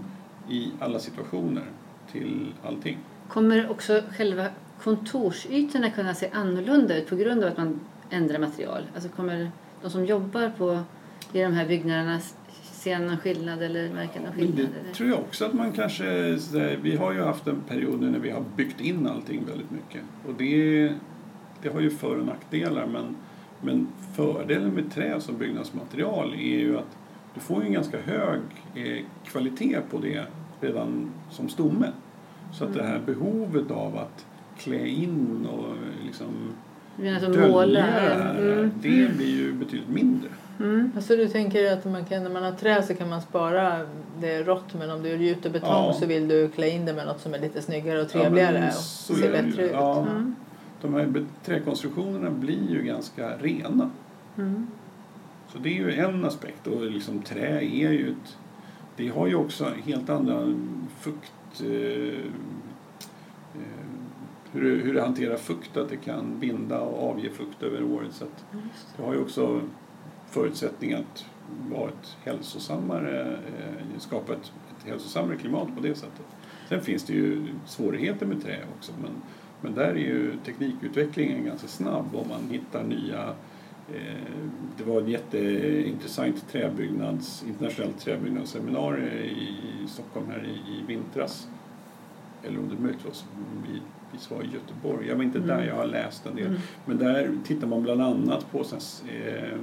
i 0.50 0.72
alla 0.80 1.00
situationer 1.00 1.64
till 2.12 2.54
allting. 2.64 2.98
Kommer 3.28 3.70
också 3.72 4.02
själva 4.18 4.46
kontorsytorna 4.84 5.90
kunna 5.90 6.14
se 6.14 6.30
annorlunda 6.34 6.98
ut 6.98 7.08
på 7.10 7.16
grund 7.16 7.44
av 7.44 7.52
att 7.52 7.58
man 7.58 7.80
ändrar 8.10 8.40
material? 8.40 8.82
Alltså 8.94 9.10
kommer 9.10 9.52
de 9.82 9.90
som 9.90 10.06
jobbar 10.06 10.52
på, 10.58 10.80
i 11.34 11.42
de 11.42 11.54
här 11.54 11.68
byggnaderna 11.68 12.20
se 12.72 13.00
någon 13.00 13.18
skillnad 13.18 13.62
eller 13.64 13.90
märka 13.94 14.20
någon 14.20 14.24
Men 14.30 14.34
skillnad? 14.34 14.56
det 14.58 14.80
eller? 14.80 14.94
tror 14.94 15.10
jag 15.10 15.20
också 15.20 15.46
att 15.46 15.54
man 15.54 15.72
kanske... 15.72 16.38
Vi 16.82 16.96
har 16.96 17.14
ju 17.14 17.22
haft 17.22 17.48
en 17.48 17.62
period 17.68 18.02
när 18.02 18.20
vi 18.20 18.30
har 18.30 18.44
byggt 18.56 18.82
in 18.82 19.08
allting 19.08 19.46
väldigt 19.46 19.72
mycket. 19.72 20.02
Och 20.28 20.34
det, 20.38 20.92
det 21.62 21.70
har 21.74 21.80
ju 21.80 21.90
för 21.90 22.20
och 22.20 22.26
nackdelar 22.26 22.86
men, 22.88 23.16
men 23.62 23.88
fördelen 24.16 24.70
med 24.72 24.92
trä 24.94 25.22
som 25.22 25.38
byggnadsmaterial 25.38 26.34
är 26.34 26.60
ju 26.60 26.78
att 26.78 26.98
du 27.34 27.40
får 27.40 27.62
ju 27.62 27.68
en 27.68 27.74
ganska 27.74 27.98
hög 28.02 28.40
eh, 28.76 29.04
kvalitet 29.26 29.80
på 29.92 29.98
det 29.98 30.24
redan 30.62 31.12
som 31.32 31.50
stomme. 31.50 31.88
Så 32.54 32.66
att 32.66 32.74
det 32.74 32.84
här 32.84 33.00
behovet 33.06 33.72
av 33.72 33.98
att 33.98 34.26
klä 34.58 34.88
in 34.88 35.48
och 35.52 35.74
liksom 36.06 36.28
dölja 37.34 37.82
det 37.86 37.92
här, 37.92 38.38
Mm. 38.42 38.72
det 38.82 39.18
blir 39.18 39.38
ju 39.38 39.54
betydligt 39.54 39.90
mindre. 39.90 40.30
Mm. 40.60 40.92
Alltså 40.96 41.16
du 41.16 41.28
tänker 41.28 41.74
att 41.74 41.86
man 41.86 42.06
kan, 42.06 42.24
när 42.24 42.30
man 42.30 42.44
har 42.44 42.52
trä 42.52 42.84
så 42.84 42.94
kan 42.94 43.10
man 43.10 43.22
spara 43.22 43.80
det 44.20 44.44
rått 44.44 44.74
men 44.74 44.92
om 44.92 45.04
du 45.04 45.10
gjuter 45.10 45.50
betong 45.50 45.86
Ja. 45.86 45.94
så 45.94 46.06
vill 46.06 46.28
du 46.28 46.50
klä 46.50 46.70
in 46.70 46.86
det 46.86 46.94
med 46.94 47.06
något 47.06 47.22
som 47.22 47.34
är 47.34 47.40
lite 47.40 47.62
snyggare 47.62 48.02
och 48.02 48.08
Ja, 48.14 48.22
trevligare 48.22 48.72
så 48.72 49.14
och 49.14 49.20
är 49.20 49.24
ser 49.24 49.32
bättre 49.32 49.66
ut. 49.66 49.72
Ja. 49.72 50.02
Mm. 50.02 50.36
De 50.82 50.94
här 50.94 51.26
träkonstruktionerna 51.46 52.30
blir 52.30 52.72
ju 52.72 52.84
ganska 52.84 53.38
rena. 53.38 53.90
Mm. 54.38 54.68
Så 55.52 55.58
det 55.58 55.70
är 55.70 55.74
ju 55.74 55.92
en 55.94 56.26
aspekt 56.26 56.68
och 56.68 56.82
liksom 56.82 57.22
trä 57.22 57.60
är 57.60 57.92
ju 57.92 58.10
ett, 58.12 58.38
det 58.96 59.08
har 59.08 59.28
ju 59.28 59.36
också 59.36 59.72
helt 59.86 60.10
andra 60.10 60.54
fukt 61.00 61.62
eh, 61.62 62.20
eh, 63.54 63.88
hur, 64.52 64.84
hur 64.84 64.94
det 64.94 65.02
hanterar 65.02 65.38
fukt, 65.38 65.78
att 65.78 65.90
det 65.90 65.98
kan 65.98 66.40
binda 66.40 66.80
och 66.80 67.10
avge 67.10 67.30
fukt 67.30 67.64
över 67.64 67.84
året. 67.84 68.14
Så 68.14 68.24
att 68.24 68.46
det 68.98 69.04
har 69.04 69.14
ju 69.14 69.22
också 69.22 69.62
förutsättning 70.30 70.94
att 70.94 71.26
vara 71.72 71.90
ett 71.90 72.18
hälsosammare, 72.24 73.22
eh, 73.32 74.00
skapa 74.00 74.34
ett, 74.34 74.52
ett 74.78 74.88
hälsosammare 74.90 75.38
klimat 75.38 75.76
på 75.76 75.82
det 75.82 75.96
sättet. 75.96 76.26
Sen 76.70 76.82
finns 76.82 77.04
det 77.04 77.14
ju 77.14 77.48
svårigheter 77.66 78.26
med 78.26 78.44
trä 78.44 78.60
också 78.78 78.92
men, 79.02 79.12
men 79.62 79.74
där 79.74 79.88
är 79.88 79.96
ju 79.96 80.34
teknikutvecklingen 80.46 81.46
ganska 81.46 81.68
snabb 81.68 82.16
om 82.16 82.30
man 82.30 82.50
hittar 82.50 82.84
nya 82.84 83.36
eh, 83.94 84.34
det 84.78 84.84
var 84.84 85.02
ett 85.02 85.08
jätteintressant 85.08 86.50
träbyggnads, 86.52 87.46
internationellt 87.48 88.00
träbyggnadsseminarium 88.00 89.08
i, 89.08 89.58
i 89.84 89.88
Stockholm 89.88 90.28
här 90.30 90.46
i, 90.46 90.74
i 90.74 90.84
vintras. 90.88 91.48
Eller 92.48 92.60
om 92.60 92.70
det 92.70 92.82
möjligtvis 92.82 93.26
vi 93.68 93.80
var 94.36 94.44
i 94.44 94.48
Göteborg. 94.54 95.08
Jag 95.08 95.16
var 95.16 95.24
inte 95.24 95.40
där, 95.40 95.66
jag 95.66 95.76
har 95.76 95.86
läst 95.86 96.26
en 96.26 96.36
del. 96.36 96.48
Mm. 96.48 96.60
Men 96.86 96.98
där 96.98 97.32
tittar 97.46 97.68
man 97.68 97.84
bland 97.84 98.02
annat 98.02 98.52
på 98.52 98.64
såna, 98.64 98.82
eh, 99.26 99.58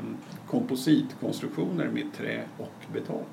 kompositkonstruktioner 0.46 1.88
med 1.88 2.12
trä 2.16 2.42
och 2.58 2.92
betong. 2.92 3.24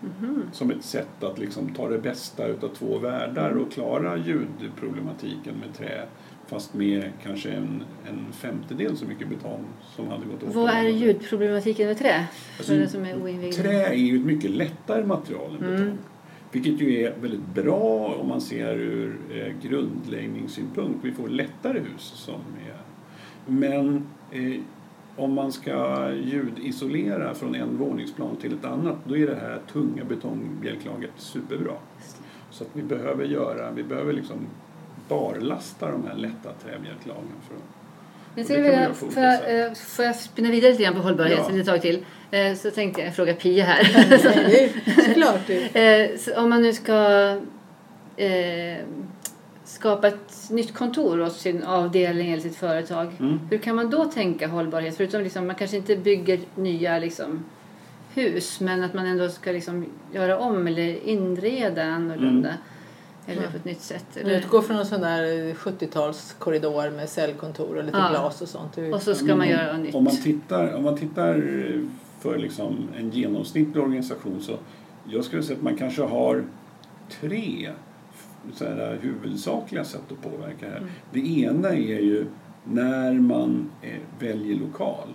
Mhm. 0.00 0.42
Som 0.52 0.70
ett 0.70 0.84
sätt 0.84 1.22
att 1.22 1.38
liksom 1.38 1.74
ta 1.74 1.88
det 1.88 1.98
bästa 1.98 2.46
utav 2.46 2.68
två 2.68 2.98
världar 2.98 3.50
och 3.50 3.72
klara 3.72 4.16
ljudproblematiken 4.16 5.54
med 5.54 5.74
trä. 5.74 6.06
Fast 6.46 6.74
med 6.74 7.12
kanske 7.22 7.50
en, 7.50 7.84
en 8.08 8.32
femtedel 8.32 8.96
så 8.96 9.06
mycket 9.06 9.28
betong 9.28 9.64
som 9.96 10.08
hade 10.08 10.26
gått 10.26 10.42
åt. 10.42 10.54
Vad 10.54 10.70
är 10.70 10.88
ljudproblematiken 10.88 11.86
med 11.86 11.98
trä? 11.98 12.26
Alltså, 12.58 12.72
är. 12.74 13.52
Trä 13.52 13.86
är 13.86 13.94
ju 13.94 14.16
ett 14.16 14.24
mycket 14.24 14.50
lättare 14.50 15.04
material 15.04 15.50
än 15.50 15.70
betong. 15.70 15.98
Vilket 16.52 16.80
ju 16.80 17.02
är 17.02 17.14
väldigt 17.20 17.54
bra 17.54 18.14
om 18.20 18.28
man 18.28 18.40
ser 18.40 18.74
ur 18.74 19.18
eh, 19.30 19.68
grundläggningssynpunkt. 19.68 20.98
Vi 21.02 21.12
får 21.12 21.28
lättare 21.28 21.78
hus 21.78 22.02
som 22.02 22.40
är... 22.68 22.76
Men 23.46 24.06
eh, 24.30 24.60
om 25.16 25.32
man 25.32 25.52
ska 25.52 26.10
ljudisolera 26.12 27.34
från 27.34 27.54
en 27.54 27.76
våningsplan 27.76 28.36
till 28.36 28.54
ett 28.54 28.64
annat 28.64 28.96
då 29.04 29.16
är 29.16 29.26
det 29.26 29.34
här 29.34 29.60
tunga 29.72 30.04
betongbjälklaget 30.04 31.10
superbra. 31.16 31.74
Så 32.50 32.64
att 32.64 32.70
vi 32.72 32.82
behöver 32.82 33.24
göra, 33.24 33.70
vi 33.70 33.82
behöver 33.82 34.12
liksom 34.12 34.36
barlasta 35.08 35.90
de 35.90 36.04
här 36.06 36.16
lätta 36.16 36.52
träbjälklagen 36.52 37.40
för 37.48 37.54
att 37.54 37.81
Det 38.34 38.44
skulle 38.44 38.60
vilja, 38.60 38.94
får, 38.94 39.22
jag, 39.22 39.60
eh, 39.66 39.72
får 39.74 40.04
jag 40.04 40.16
spinna 40.16 40.50
vidare 40.50 40.70
lite 40.70 40.82
grann 40.82 40.94
på 40.94 41.00
hållbarhet 41.00 41.38
Ja. 41.50 41.58
ett 41.60 41.66
tag 41.66 41.82
till? 41.82 42.04
Eh, 42.30 42.54
Så 42.54 42.70
tänkte 42.70 43.02
jag 43.02 43.14
fråga 43.16 43.34
Pia 43.34 43.64
här. 43.64 43.90
Nej, 44.48 44.72
såklart. 45.06 45.40
Det. 45.46 45.74
Eh, 46.34 46.38
om 46.42 46.50
man 46.50 46.62
nu 46.62 46.72
ska 46.72 47.36
skapa 49.64 50.08
ett 50.08 50.50
nytt 50.50 50.74
kontor 50.74 51.20
åt 51.20 51.32
sin 51.36 51.62
avdelning 51.62 52.32
eller 52.32 52.42
sitt 52.42 52.56
företag. 52.56 53.10
Mm. 53.20 53.40
Hur 53.50 53.58
kan 53.58 53.76
man 53.76 53.90
då 53.90 54.04
tänka 54.04 54.46
hållbarhet? 54.48 54.96
Förutom 54.96 55.22
liksom, 55.22 55.46
man 55.46 55.56
kanske 55.56 55.76
inte 55.76 55.96
bygger 55.96 56.40
nya 56.54 56.98
liksom, 56.98 57.44
hus 58.14 58.60
men 58.60 58.82
att 58.84 58.94
man 58.94 59.06
ändå 59.06 59.28
ska 59.28 59.52
liksom, 59.52 59.86
göra 60.12 60.38
om 60.38 60.66
eller 60.66 61.08
inreda 61.08 61.82
annorlunda. 61.82 62.48
Mm. 62.48 62.60
Eller 63.26 63.50
på 63.50 63.56
ett 63.56 63.64
nytt 63.64 63.80
sätt. 63.80 64.16
Eller? 64.16 64.38
utgår 64.38 64.62
från 64.62 64.76
en 64.76 64.86
sån 64.86 65.00
där 65.00 65.54
70-talskorridor 65.54 66.90
med 66.96 67.08
cellkontor 67.08 67.76
och 67.76 67.84
lite 67.84 67.98
Ja. 67.98 68.08
glas 68.10 68.42
och 68.42 68.48
sånt. 68.48 68.78
Och 68.94 69.02
så 69.02 69.14
ska 69.14 69.26
man 69.26 69.40
om- 69.40 69.46
göra 69.48 69.76
nytt. 69.76 69.94
Om 69.94 70.04
man 70.04 70.16
tittar, 70.16 70.74
om 70.74 70.82
man 70.84 70.96
tittar 70.96 71.34
för 72.20 72.38
liksom 72.38 72.88
en 72.98 73.10
genomsnittlig 73.10 73.82
organisation 73.82 74.40
så 74.40 74.52
jag 75.10 75.24
skulle 75.24 75.42
säga 75.42 75.56
att 75.56 75.62
man 75.62 75.76
kanske 75.76 76.02
har 76.02 76.44
tre 77.20 77.70
så 78.54 78.64
här, 78.64 78.98
huvudsakliga 79.02 79.84
sätt 79.84 80.00
att 80.12 80.22
påverka 80.32 80.66
här. 80.70 80.76
Mm. 80.76 80.88
Det 81.12 81.40
ena 81.40 81.68
är 81.68 82.00
ju 82.00 82.26
när 82.64 83.12
man 83.12 83.70
eh, 83.82 83.90
väljer 84.18 84.56
lokal 84.56 85.08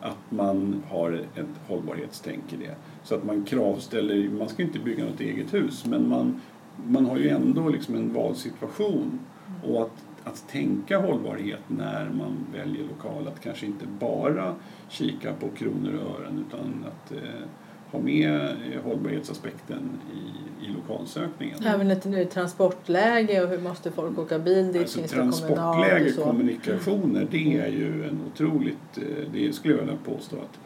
att 0.00 0.30
man 0.30 0.82
har 0.90 1.12
ett 1.12 1.46
hållbarhetstänk 1.68 2.52
i 2.52 2.56
det. 2.56 2.74
Så 3.04 3.14
att 3.14 3.24
man 3.24 3.44
kravställer, 3.44 4.28
man 4.28 4.48
ska 4.48 4.62
inte 4.62 4.78
bygga 4.78 5.04
något 5.04 5.20
eget 5.20 5.54
hus 5.54 5.84
men 5.86 6.08
man, 6.08 6.40
man 6.86 7.06
har 7.06 7.16
ju 7.16 7.28
ändå 7.28 7.68
liksom 7.68 7.94
en 7.94 8.12
valsituation. 8.12 9.20
Och 9.66 9.82
att, 9.82 10.04
att 10.24 10.48
tänka 10.48 10.98
hållbarhet 10.98 11.60
när 11.68 12.10
man 12.10 12.46
väljer 12.52 12.84
lokal, 12.84 13.28
att 13.28 13.40
kanske 13.40 13.66
inte 13.66 13.86
bara 14.00 14.54
kika 14.88 15.32
på 15.32 15.48
kronor 15.48 15.94
och 15.94 16.20
ören 16.20 16.44
utan 16.48 16.84
att 16.86 17.12
eh, 17.12 17.48
ha 17.90 18.00
med 18.00 18.34
eh, 18.34 18.82
hållbarhetsaspekten 18.84 19.90
i, 20.14 20.66
i 20.66 20.72
lokalsökningen. 20.72 21.62
Även 21.64 21.90
ett 21.90 22.04
nu 22.04 22.24
transportläge 22.24 23.44
och 23.44 23.48
hur 23.48 23.58
måste 23.58 23.90
folk 23.90 24.18
åka 24.18 24.38
bil 24.38 24.72
dit? 24.72 24.82
Alltså, 24.82 24.98
finns 24.98 25.10
transportläge, 25.10 26.12
och 26.18 26.24
kommunikationer, 26.24 27.26
det 27.30 27.58
är 27.58 27.68
ju 27.68 28.04
en 28.08 28.20
otroligt, 28.32 28.98
eh, 28.98 29.32
det 29.32 29.52
skulle 29.52 29.74
jag 29.74 29.80
vilja 29.80 29.98
påstå 30.04 30.36
att 30.36 30.58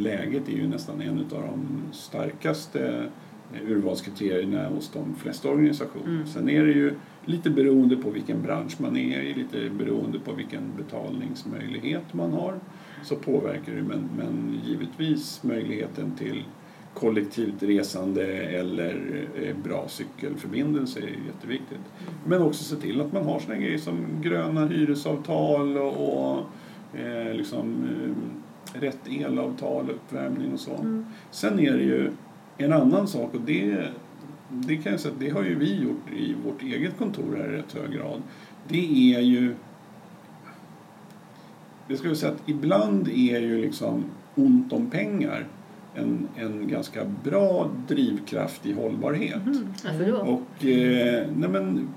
läget 0.00 0.48
är 0.48 0.52
ju 0.52 0.68
nästan 0.68 1.02
en 1.02 1.18
av 1.18 1.42
de 1.42 1.82
starkaste 1.92 3.06
urvalskriterierna 3.66 4.68
hos 4.68 4.90
de 4.92 5.14
flesta 5.14 5.48
organisationer. 5.48 6.06
Mm. 6.06 6.26
Sen 6.26 6.48
är 6.48 6.64
det 6.64 6.72
ju 6.72 6.94
lite 7.24 7.50
beroende 7.50 7.96
på 7.96 8.10
vilken 8.10 8.42
bransch 8.42 8.80
man 8.80 8.96
är 8.96 9.20
i, 9.20 9.34
lite 9.34 9.70
beroende 9.70 10.18
på 10.18 10.32
vilken 10.32 10.62
betalningsmöjlighet 10.76 12.14
man 12.14 12.32
har 12.32 12.54
så 13.02 13.16
påverkar 13.16 13.74
det 13.74 13.82
men, 13.82 14.08
men 14.16 14.60
givetvis 14.64 15.42
möjligheten 15.42 16.12
till 16.18 16.44
kollektivt 16.94 17.62
resande 17.62 18.26
eller 18.36 19.26
eh, 19.42 19.56
bra 19.64 19.84
cykelförbindelse 19.88 21.00
är 21.00 21.26
jätteviktigt. 21.26 21.92
Men 22.26 22.42
också 22.42 22.64
se 22.64 22.76
till 22.76 23.00
att 23.00 23.12
man 23.12 23.24
har 23.24 23.40
såna 23.40 23.56
grejer 23.56 23.78
som 23.78 24.06
gröna 24.22 24.66
hyresavtal 24.66 25.76
och, 25.76 26.32
och 26.32 26.38
eh, 26.98 27.34
liksom, 27.34 27.84
eh, 27.84 28.80
rätt 28.80 29.08
elavtal, 29.08 29.90
uppvärmning 29.90 30.52
och 30.52 30.60
så. 30.60 30.74
Mm. 30.74 31.06
Sen 31.30 31.58
är 31.58 31.72
det 31.72 31.82
ju 31.82 32.10
en 32.58 32.72
annan 32.72 33.08
sak 33.08 33.34
och 33.34 33.40
det, 33.40 33.88
det 34.48 34.76
kan 34.76 34.92
jag 34.92 35.00
säga 35.00 35.14
det 35.18 35.30
har 35.30 35.42
ju 35.42 35.58
vi 35.58 35.82
gjort 35.82 36.12
i 36.16 36.34
vårt 36.44 36.62
eget 36.62 36.98
kontor 36.98 37.36
här 37.36 37.54
i 37.54 37.56
rätt 37.56 37.72
hög 37.72 37.92
grad. 37.92 38.22
Det 38.68 39.14
är 39.14 39.20
ju 39.20 39.54
det 41.88 41.96
ska 41.96 42.08
vi 42.08 42.16
säga 42.16 42.32
att 42.32 42.48
ibland 42.48 43.08
är 43.08 43.40
ju 43.40 43.60
liksom 43.60 44.04
ont 44.34 44.72
om 44.72 44.90
pengar 44.90 45.46
en, 45.94 46.28
en 46.36 46.68
ganska 46.68 47.04
bra 47.24 47.70
drivkraft 47.88 48.66
i 48.66 48.72
hållbarhet. 48.72 49.46
Mm. 49.46 49.66
Varför 49.84 50.12
då? 50.12 50.18
Och 50.18 50.64
eh, 50.66 51.26
nej 51.36 51.48
men, 51.48 51.88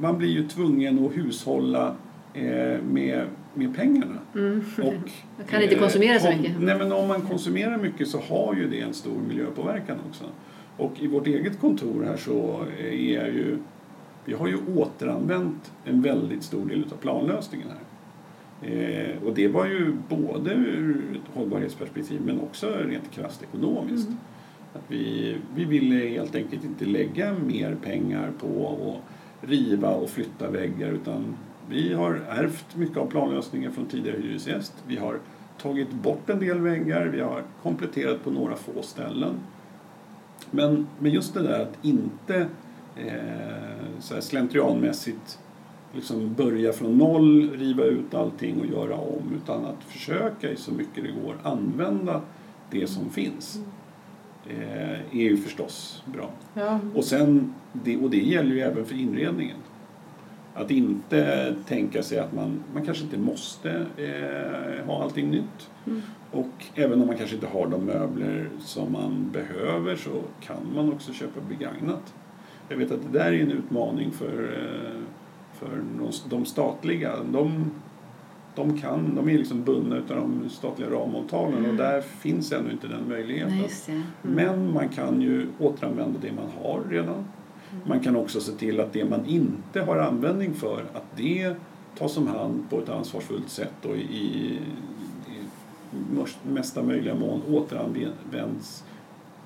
man 0.00 0.18
blir 0.18 0.28
ju 0.28 0.48
tvungen 0.48 1.06
att 1.06 1.16
hushålla 1.16 1.94
eh, 2.34 2.82
med, 2.92 3.24
med 3.58 3.76
pengarna. 3.76 4.18
Mm. 4.34 4.64
Och, 4.76 4.94
Man 5.36 5.46
kan 5.50 5.62
inte 5.62 5.74
eh, 5.74 5.80
konsumera 5.80 6.20
så 6.20 6.30
mycket. 6.30 6.60
Nej 6.60 6.78
men 6.78 6.92
om 6.92 7.08
man 7.08 7.20
konsumerar 7.20 7.78
mycket 7.78 8.08
så 8.08 8.20
har 8.20 8.54
ju 8.54 8.68
det 8.68 8.80
en 8.80 8.94
stor 8.94 9.18
miljöpåverkan 9.28 9.96
också. 10.08 10.24
Och 10.76 10.92
i 11.00 11.06
vårt 11.06 11.26
eget 11.26 11.60
kontor 11.60 12.04
här 12.04 12.16
så 12.16 12.64
är 12.80 13.26
ju, 13.26 13.58
vi 14.24 14.34
har 14.34 14.48
ju 14.48 14.56
återanvänt 14.76 15.72
en 15.84 16.02
väldigt 16.02 16.42
stor 16.42 16.66
del 16.66 16.84
av 16.92 16.96
planlösningen 16.96 17.68
här. 17.68 17.78
Eh, 18.62 19.22
och 19.22 19.34
det 19.34 19.48
var 19.48 19.66
ju 19.66 19.96
både 20.08 20.50
ur 20.50 21.02
ett 21.12 21.36
hållbarhetsperspektiv 21.36 22.20
men 22.24 22.40
också 22.40 22.66
rent 22.66 23.10
krasst 23.10 23.42
ekonomiskt. 23.42 24.08
Mm. 24.08 24.18
Att 24.74 24.84
vi, 24.88 25.36
vi 25.54 25.64
ville 25.64 25.94
helt 25.94 26.34
enkelt 26.34 26.64
inte 26.64 26.84
lägga 26.84 27.34
mer 27.46 27.74
pengar 27.74 28.32
på 28.40 28.76
att 28.78 29.48
riva 29.50 29.90
och 29.90 30.10
flytta 30.10 30.50
väggar 30.50 30.92
utan 30.92 31.36
vi 31.68 31.94
har 31.94 32.20
ärvt 32.28 32.76
mycket 32.76 32.96
av 32.96 33.06
planlösningen 33.06 33.72
från 33.72 33.86
tidigare 33.86 34.16
hyresgäst. 34.16 34.74
Vi 34.86 34.96
har 34.96 35.18
tagit 35.62 35.92
bort 35.92 36.30
en 36.30 36.38
del 36.38 36.60
väggar, 36.60 37.06
vi 37.06 37.20
har 37.20 37.42
kompletterat 37.62 38.24
på 38.24 38.30
några 38.30 38.56
få 38.56 38.82
ställen. 38.82 39.34
Men, 40.50 40.86
men 40.98 41.12
just 41.12 41.34
det 41.34 41.42
där 41.42 41.60
att 41.62 41.84
inte 41.84 42.46
eh, 42.96 44.00
så 44.00 44.20
slentrianmässigt 44.20 45.38
liksom 45.92 46.34
börja 46.34 46.72
från 46.72 46.98
noll, 46.98 47.50
riva 47.50 47.84
ut 47.84 48.14
allting 48.14 48.60
och 48.60 48.66
göra 48.66 48.96
om 48.96 49.40
utan 49.42 49.64
att 49.64 49.84
försöka 49.84 50.50
i 50.50 50.56
så 50.56 50.72
mycket 50.72 51.04
det 51.04 51.24
går 51.24 51.36
använda 51.42 52.20
det 52.70 52.86
som 52.86 53.10
finns. 53.10 53.60
Eh, 54.46 54.92
är 54.92 55.22
ju 55.22 55.36
förstås 55.36 56.02
bra. 56.06 56.30
Ja. 56.54 56.80
Och, 56.94 57.04
sen, 57.04 57.54
det, 57.72 57.96
och 57.96 58.10
det 58.10 58.22
gäller 58.22 58.54
ju 58.54 58.60
även 58.60 58.84
för 58.84 58.94
inredningen. 58.94 59.56
Att 60.58 60.70
inte 60.70 61.54
tänka 61.66 62.02
sig 62.02 62.18
att 62.18 62.32
man, 62.32 62.62
man 62.74 62.84
kanske 62.84 63.04
inte 63.04 63.18
måste 63.18 63.86
eh, 63.96 64.86
ha 64.86 65.02
allting 65.02 65.30
nytt. 65.30 65.70
Mm. 65.86 66.02
Och 66.32 66.64
även 66.74 67.00
om 67.00 67.06
man 67.06 67.16
kanske 67.16 67.34
inte 67.34 67.46
har 67.46 67.66
de 67.66 67.84
möbler 67.84 68.48
som 68.60 68.92
man 68.92 69.30
behöver 69.32 69.96
så 69.96 70.10
kan 70.40 70.56
man 70.74 70.92
också 70.92 71.12
köpa 71.12 71.40
begagnat. 71.48 72.14
Jag 72.68 72.76
vet 72.76 72.90
att 72.92 73.12
det 73.12 73.18
där 73.18 73.32
är 73.32 73.42
en 73.42 73.52
utmaning 73.52 74.10
för, 74.10 74.42
eh, 74.42 75.00
för 75.58 75.82
de- 76.30 76.44
statliga. 76.44 77.12
De, 77.32 77.70
de, 78.54 78.78
kan, 78.80 79.14
de 79.14 79.28
är 79.28 79.38
liksom 79.38 79.64
bundna 79.64 79.96
av 79.96 80.02
de 80.08 80.48
statliga 80.50 80.90
ramavtalen 80.90 81.66
och 81.66 81.74
där 81.74 82.00
finns 82.00 82.52
ännu 82.52 82.72
inte 82.72 82.86
den 82.86 83.08
möjligheten. 83.08 83.58
Nej. 83.58 83.70
Mm. 83.88 84.02
Men 84.22 84.72
man 84.72 84.88
kan 84.88 85.22
ju 85.22 85.46
återanvända 85.58 86.18
det 86.22 86.32
man 86.32 86.50
har 86.62 86.80
redan. 86.90 87.24
Man 87.86 88.00
kan 88.00 88.16
också 88.16 88.40
se 88.40 88.52
till 88.52 88.80
att 88.80 88.92
det 88.92 89.04
man 89.04 89.26
inte 89.26 89.80
har 89.80 89.96
användning 89.96 90.54
för, 90.54 90.84
att 90.94 91.16
det 91.16 91.54
tas 91.98 92.16
om 92.16 92.26
hand 92.26 92.70
på 92.70 92.78
ett 92.78 92.88
ansvarsfullt 92.88 93.50
sätt 93.50 93.84
och 93.84 93.96
i, 93.96 94.00
i, 94.00 94.58
i 95.26 96.48
mesta 96.48 96.82
möjliga 96.82 97.14
mån 97.14 97.42
återanvänds 97.48 98.84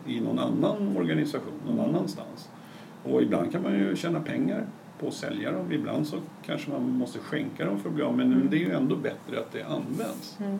i 0.06 0.20
någon 0.20 0.38
annan 0.38 0.96
organisation, 0.96 1.52
någon 1.66 1.80
annanstans. 1.80 2.48
Och 3.04 3.22
ibland 3.22 3.52
kan 3.52 3.62
man 3.62 3.72
ju 3.72 3.96
tjäna 3.96 4.20
pengar 4.20 4.66
på 5.00 5.08
att 5.08 5.14
sälja 5.14 5.52
dem. 5.52 5.72
Ibland 5.72 6.06
så 6.06 6.16
kanske 6.46 6.70
man 6.70 6.90
måste 6.90 7.18
skänka 7.18 7.64
dem 7.64 7.80
för 7.80 7.88
att 7.88 7.94
bli 7.94 8.04
av 8.04 8.16
med 8.16 8.28
men 8.28 8.50
det 8.50 8.56
är 8.56 8.60
ju 8.60 8.72
ändå 8.72 8.96
bättre 8.96 9.38
att 9.38 9.52
det 9.52 9.62
används. 9.62 10.38
Mm. 10.40 10.58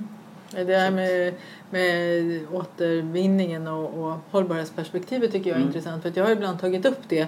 Det 0.53 0.77
här 0.77 0.91
med, 0.91 1.35
med 1.71 2.47
återvinningen 2.53 3.67
och, 3.67 4.05
och 4.05 4.19
hållbarhetsperspektivet 4.31 5.33
tycker 5.33 5.51
jag 5.51 5.57
är 5.57 5.61
Mm. 5.63 5.69
intressant. 5.69 6.03
För 6.03 6.09
att 6.11 6.17
jag 6.17 6.25
har 6.25 6.33
ibland 6.33 6.61
tagit 6.61 6.87
upp 6.87 7.01
det. 7.09 7.21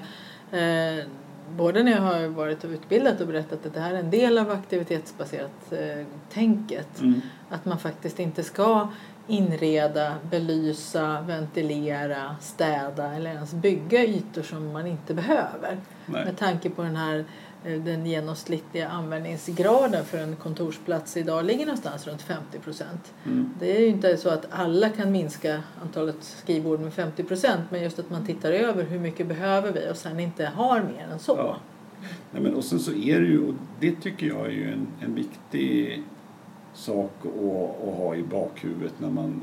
Eh, 0.53 1.05
både 1.57 1.83
när 1.83 1.93
jag 1.93 2.01
har 2.01 2.27
varit 2.29 2.65
och 2.65 2.71
utbildat 2.71 3.21
och 3.21 3.27
berättat 3.27 3.67
att 3.67 3.75
det 3.75 3.81
här 3.81 3.95
är 3.95 3.99
en 3.99 4.11
del 4.11 4.39
av 4.39 4.51
aktivitetsbaserat 4.51 5.73
eh, 5.73 6.05
tänket. 6.33 7.01
Mm. 7.01 7.21
Att 7.51 7.65
man 7.65 7.79
faktiskt 7.79 8.21
inte 8.21 8.43
ska 8.43 8.89
inreda, 9.27 10.15
belysa, 10.31 11.21
ventilera, 11.21 12.37
städa 12.41 13.15
eller 13.15 13.31
ens 13.31 13.53
bygga 13.55 14.05
ytor 14.05 14.43
som 14.43 14.73
man 14.73 14.87
inte 14.87 15.15
behöver. 15.15 15.79
Nej. 16.07 16.25
Med 16.25 16.39
tanke 16.39 16.71
på 16.71 16.83
den 16.83 16.97
här 16.97 17.25
den 17.65 18.07
genomsnittliga 18.07 18.89
användningsgraden 18.89 20.05
för 20.05 20.19
en 20.19 20.37
kontorsplats 20.37 21.17
idag 21.17 21.45
ligger 21.45 21.67
någonstans 21.67 22.07
runt 22.07 22.23
50 22.23 22.59
procent. 22.59 23.15
Mm. 23.25 23.55
Det 23.61 23.77
är 23.77 23.81
ju 23.81 23.87
inte 23.87 24.17
så 24.17 24.29
att 24.29 24.47
alla 24.51 24.89
kan 24.89 25.13
minska 25.13 25.63
antalet 25.83 26.17
skrivbord 26.21 26.81
med 26.81 26.93
50 26.93 27.23
procent 27.23 27.63
men 27.71 27.83
just 27.83 27.99
att 27.99 28.11
man 28.11 28.27
tittar 28.27 28.53
över 28.53 28.85
hur 28.85 28.99
mycket 28.99 29.27
behöver 29.27 29.73
vi 29.73 29.91
och 29.91 29.97
sen 29.97 30.21
inte 30.21 30.47
har 30.47 30.83
mer 30.83 31.09
än 31.13 31.19
så. 31.19 31.35
Ja. 31.39 31.57
Nej, 32.31 32.43
men 32.43 32.55
och 32.55 32.65
sen 32.65 32.79
så 32.79 32.93
är 32.93 33.21
det 33.21 33.27
ju, 33.27 33.49
och 33.49 33.55
det 33.81 34.01
tycker 34.01 34.27
jag 34.27 34.47
är 34.47 34.51
ju 34.51 34.73
en, 34.73 34.87
en 35.01 35.15
viktig 35.15 36.03
sak 36.75 37.13
att, 37.23 37.89
att 37.89 37.97
ha 37.97 38.15
i 38.15 38.23
bakhuvudet 38.23 38.93
när 38.99 39.11
man 39.11 39.43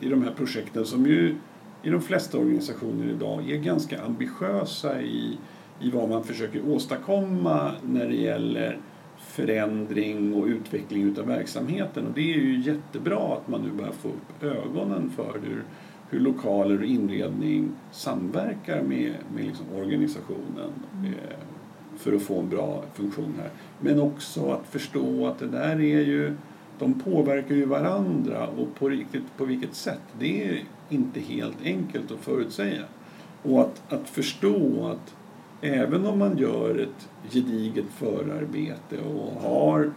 i 0.00 0.08
de 0.08 0.22
här 0.22 0.32
projekten 0.32 0.84
som 0.84 1.06
ju 1.06 1.36
i 1.82 1.90
de 1.90 2.02
flesta 2.02 2.38
organisationer 2.38 3.10
idag 3.10 3.50
är 3.50 3.56
ganska 3.56 4.02
ambitiösa 4.02 5.02
i, 5.02 5.38
i 5.80 5.90
vad 5.90 6.08
man 6.08 6.24
försöker 6.24 6.68
åstadkomma 6.68 7.72
när 7.86 8.06
det 8.06 8.16
gäller 8.16 8.78
förändring 9.18 10.34
och 10.34 10.46
utveckling 10.46 11.02
utav 11.02 11.26
verksamheten. 11.26 12.06
Och 12.06 12.12
det 12.14 12.34
är 12.34 12.38
ju 12.38 12.60
jättebra 12.60 13.34
att 13.34 13.48
man 13.48 13.62
nu 13.62 13.70
börjar 13.70 13.92
få 13.92 14.08
upp 14.08 14.42
ögonen 14.42 15.10
för 15.16 15.40
hur, 15.44 15.62
hur 16.10 16.20
lokaler 16.20 16.78
och 16.78 16.84
inredning 16.84 17.68
samverkar 17.92 18.82
med, 18.82 19.14
med 19.34 19.44
liksom 19.44 19.66
organisationen 19.76 20.72
eh, 21.04 21.38
för 21.96 22.12
att 22.12 22.22
få 22.22 22.40
en 22.40 22.48
bra 22.48 22.84
funktion 22.94 23.34
här. 23.38 23.50
Men 23.80 24.00
också 24.00 24.50
att 24.50 24.66
förstå 24.66 25.26
att 25.26 25.38
det 25.38 25.48
där 25.48 25.80
är 25.80 26.00
ju, 26.00 26.36
de 26.78 27.00
påverkar 27.00 27.54
ju 27.54 27.64
varandra 27.64 28.46
och 28.46 28.74
på, 28.74 28.88
riktigt, 28.88 29.36
på 29.36 29.44
vilket 29.44 29.74
sätt. 29.74 30.02
Det 30.18 30.44
är 30.44 30.64
inte 30.88 31.20
helt 31.20 31.62
enkelt 31.64 32.10
att 32.10 32.20
förutsäga. 32.20 32.82
Och 33.42 33.60
att, 33.60 33.92
att 33.92 34.08
förstå 34.08 34.86
att 34.86 35.14
även 35.60 36.06
om 36.06 36.18
man 36.18 36.38
gör 36.38 36.78
ett 36.78 37.32
gediget 37.32 37.86
förarbete 37.90 38.98
och 38.98 39.42
har 39.42 39.92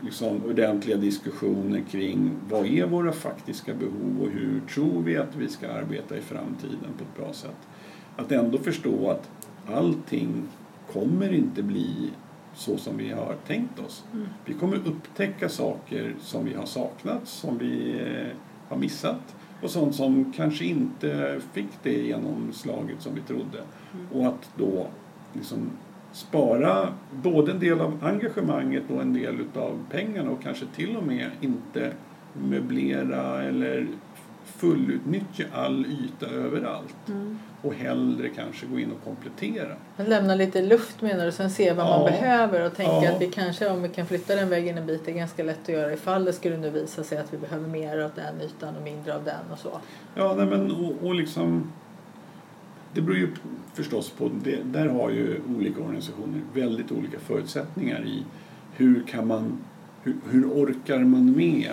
liksom 0.00 0.44
ordentliga 0.44 0.96
diskussioner 0.96 1.82
kring 1.90 2.30
vad 2.48 2.66
är 2.66 2.86
våra 2.86 3.12
faktiska 3.12 3.74
behov 3.74 4.22
och 4.22 4.28
hur 4.28 4.60
tror 4.60 5.02
vi 5.02 5.16
att 5.16 5.36
vi 5.36 5.48
ska 5.48 5.72
arbeta 5.72 6.16
i 6.16 6.20
framtiden 6.20 6.92
på 6.98 7.04
ett 7.04 7.24
bra 7.24 7.32
sätt. 7.32 7.68
Att 8.16 8.32
ändå 8.32 8.58
förstå 8.58 9.10
att 9.10 9.30
allting 9.76 10.42
kommer 10.92 11.32
inte 11.32 11.62
bli 11.62 12.10
så 12.54 12.76
som 12.76 12.96
vi 12.96 13.10
har 13.10 13.36
tänkt 13.46 13.78
oss. 13.78 14.04
Vi 14.44 14.54
kommer 14.54 14.76
upptäcka 14.76 15.48
saker 15.48 16.14
som 16.20 16.44
vi 16.44 16.54
har 16.54 16.66
saknat, 16.66 17.28
som 17.28 17.58
vi 17.58 18.00
eh, 18.00 18.36
har 18.68 18.76
missat 18.76 19.36
och 19.62 19.70
sånt 19.70 19.94
som 19.94 20.32
kanske 20.36 20.64
inte 20.64 21.40
fick 21.52 21.68
det 21.82 21.92
genomslaget 21.92 23.02
som 23.02 23.14
vi 23.14 23.20
trodde. 23.20 23.62
Och 24.12 24.26
att 24.26 24.50
då 24.56 24.86
liksom 25.32 25.70
spara 26.12 26.88
både 27.12 27.52
en 27.52 27.60
del 27.60 27.80
av 27.80 27.98
engagemanget 28.02 28.90
och 28.90 29.02
en 29.02 29.12
del 29.12 29.36
av 29.54 29.78
pengarna 29.90 30.30
och 30.30 30.42
kanske 30.42 30.66
till 30.66 30.96
och 30.96 31.06
med 31.06 31.30
inte 31.40 31.92
möblera 32.32 33.42
eller 33.42 33.86
fullutnyttja 34.58 35.44
all 35.52 35.86
yta 35.86 36.26
överallt. 36.26 37.08
Mm. 37.08 37.38
Och 37.62 37.74
hellre 37.74 38.28
kanske 38.28 38.66
gå 38.66 38.78
in 38.78 38.92
och 38.92 39.04
komplettera. 39.04 39.76
Lämna 39.96 40.34
lite 40.34 40.62
luft 40.62 41.02
menar 41.02 41.26
du, 41.26 41.32
sen 41.32 41.50
se 41.50 41.72
vad 41.72 41.86
man 41.86 42.00
Ja. 42.00 42.06
behöver 42.10 42.66
och 42.66 42.76
tänka 42.76 42.92
Ja. 43.04 43.12
att 43.14 43.20
vi 43.22 43.26
kanske 43.26 43.70
om 43.70 43.82
vi 43.82 43.88
kan 43.88 44.06
flytta 44.06 44.34
den 44.34 44.48
väggen 44.48 44.78
en 44.78 44.86
bit 44.86 45.08
är 45.08 45.12
ganska 45.12 45.42
lätt 45.42 45.62
att 45.62 45.68
göra 45.68 45.92
ifall 45.92 46.24
det 46.24 46.32
skulle 46.32 46.56
nu 46.56 46.70
visa 46.70 47.04
sig 47.04 47.18
att 47.18 47.32
vi 47.32 47.38
behöver 47.38 47.68
mer 47.68 47.98
av 47.98 48.10
den 48.14 48.40
ytan 48.40 48.76
och 48.76 48.82
mindre 48.82 49.14
av 49.14 49.24
den 49.24 49.52
och 49.52 49.58
så. 49.58 49.80
Ja, 50.14 50.34
nej, 50.36 50.46
men 50.46 50.70
och, 50.70 50.92
och 51.06 51.14
liksom... 51.14 51.72
Det 52.94 53.00
beror 53.00 53.18
ju 53.18 53.28
förstås 53.74 54.10
på... 54.10 54.30
Det, 54.44 54.58
där 54.64 54.86
har 54.86 55.10
ju 55.10 55.40
olika 55.56 55.80
organisationer 55.82 56.40
väldigt 56.54 56.92
olika 56.92 57.18
förutsättningar 57.18 58.04
i 58.06 58.24
hur 58.76 59.02
kan 59.06 59.26
man... 59.26 59.58
Hur, 60.02 60.16
hur 60.30 60.44
orkar 60.46 60.98
man 60.98 61.32
med 61.32 61.72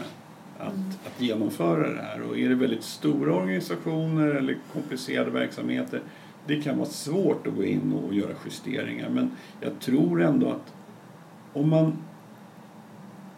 att, 0.66 1.08
att 1.08 1.22
genomföra 1.22 1.90
det 1.90 2.02
här? 2.02 2.22
Och 2.22 2.38
är 2.38 2.50
det 2.50 2.56
väldigt 2.56 2.84
stora 2.84 3.36
organisationer 3.36 4.28
eller 4.28 4.58
komplicerade 4.74 5.32
verksamheter 5.32 6.02
det 6.48 6.62
kan 6.62 6.78
vara 6.78 6.90
svårt 6.90 7.48
att 7.48 7.56
gå 7.56 7.64
in 7.64 7.94
och 7.94 8.14
göra 8.14 8.34
justeringar 8.46 9.10
men 9.10 9.32
jag 9.62 9.80
tror 9.80 10.22
ändå 10.22 10.50
att 10.50 10.74
om 11.54 11.70
man 11.70 11.98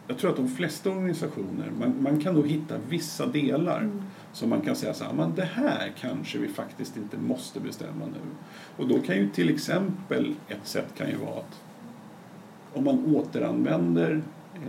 jag 0.08 0.18
tror 0.18 0.30
att 0.30 0.36
de 0.36 0.48
flesta 0.48 0.90
organisationer, 0.90 1.72
man, 1.80 2.04
man 2.04 2.22
kan 2.22 2.36
nog 2.36 2.48
hitta 2.48 2.78
vissa 2.90 3.26
delar 3.26 3.90
som 4.34 4.50
man 4.50 4.62
kan 4.62 4.76
säga 4.76 4.94
så 4.94 5.04
här, 5.04 5.14
men 5.14 5.36
det 5.36 5.46
här 5.54 5.92
kanske 6.00 6.38
vi 6.38 6.48
faktiskt 6.48 6.98
inte 6.98 7.18
måste 7.18 7.60
bestämma 7.60 8.06
nu. 8.06 8.20
Och 8.78 8.88
då 8.88 9.00
kan 9.00 9.16
ju 9.16 9.30
till 9.30 9.50
exempel 9.50 10.36
ett 10.48 10.68
sätt 10.68 10.94
kan 10.98 11.10
ju 11.10 11.16
vara 11.16 11.38
att 11.38 11.62
om 12.74 12.84
man 12.84 13.16
återanvänder 13.16 14.22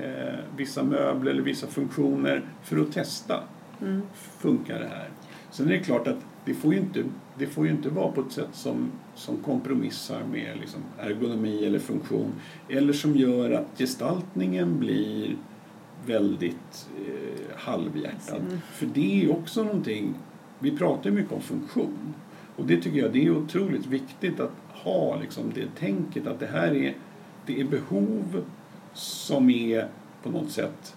eh, 0.03 0.39
vissa 0.57 0.83
möbler 0.83 1.31
eller 1.31 1.43
vissa 1.43 1.67
funktioner 1.67 2.43
för 2.63 2.81
att 2.81 2.93
testa, 2.93 3.43
Mm. 3.83 4.03
funkar 4.39 4.79
det 4.79 4.89
här? 4.89 5.09
Sen 5.51 5.67
är 5.67 5.71
det 5.73 5.79
klart 5.79 6.07
att 6.09 6.19
det 6.45 6.55
får 6.55 6.75
ju 6.75 6.81
inte, 6.81 7.05
det 7.39 7.47
får 7.47 7.67
ju 7.67 7.73
inte 7.73 7.89
vara 7.89 8.13
på 8.13 8.21
ett 8.21 8.33
sätt 8.33 8.49
som, 8.53 8.91
som 9.15 9.37
kompromissar 9.37 10.21
med 10.33 10.57
liksom 10.61 10.81
ergonomi 10.99 11.65
eller 11.67 11.79
funktion 11.79 12.33
eller 12.69 12.93
som 12.93 13.17
gör 13.17 13.51
att 13.51 13.79
gestaltningen 13.79 14.79
blir 14.79 15.37
väldigt 16.07 16.89
eh, 17.07 17.57
halvhjärtad. 17.57 18.61
För 18.73 18.87
det 18.87 19.25
är 19.25 19.33
också 19.33 19.65
någonting, 19.65 20.15
vi 20.59 20.77
pratar 20.77 21.11
ju 21.11 21.17
mycket 21.17 21.33
om 21.33 21.41
funktion 21.41 22.15
Och 22.57 22.67
det 22.67 22.77
tycker 22.81 22.99
jag 22.99 23.13
det 23.13 23.27
är 23.27 23.31
otroligt 23.31 23.87
viktigt 23.87 24.41
att 24.41 24.53
ha 24.73 25.17
liksom 25.21 25.45
det 25.55 25.67
tänket 25.79 26.27
att 26.27 26.41
det 26.41 26.47
här 26.47 26.75
är, 26.75 26.95
det 27.47 27.61
är 27.61 27.65
behov 27.65 28.45
som 28.95 29.51
är 29.51 29.89
på 30.23 30.31
något 30.31 30.51
sätt 30.51 30.97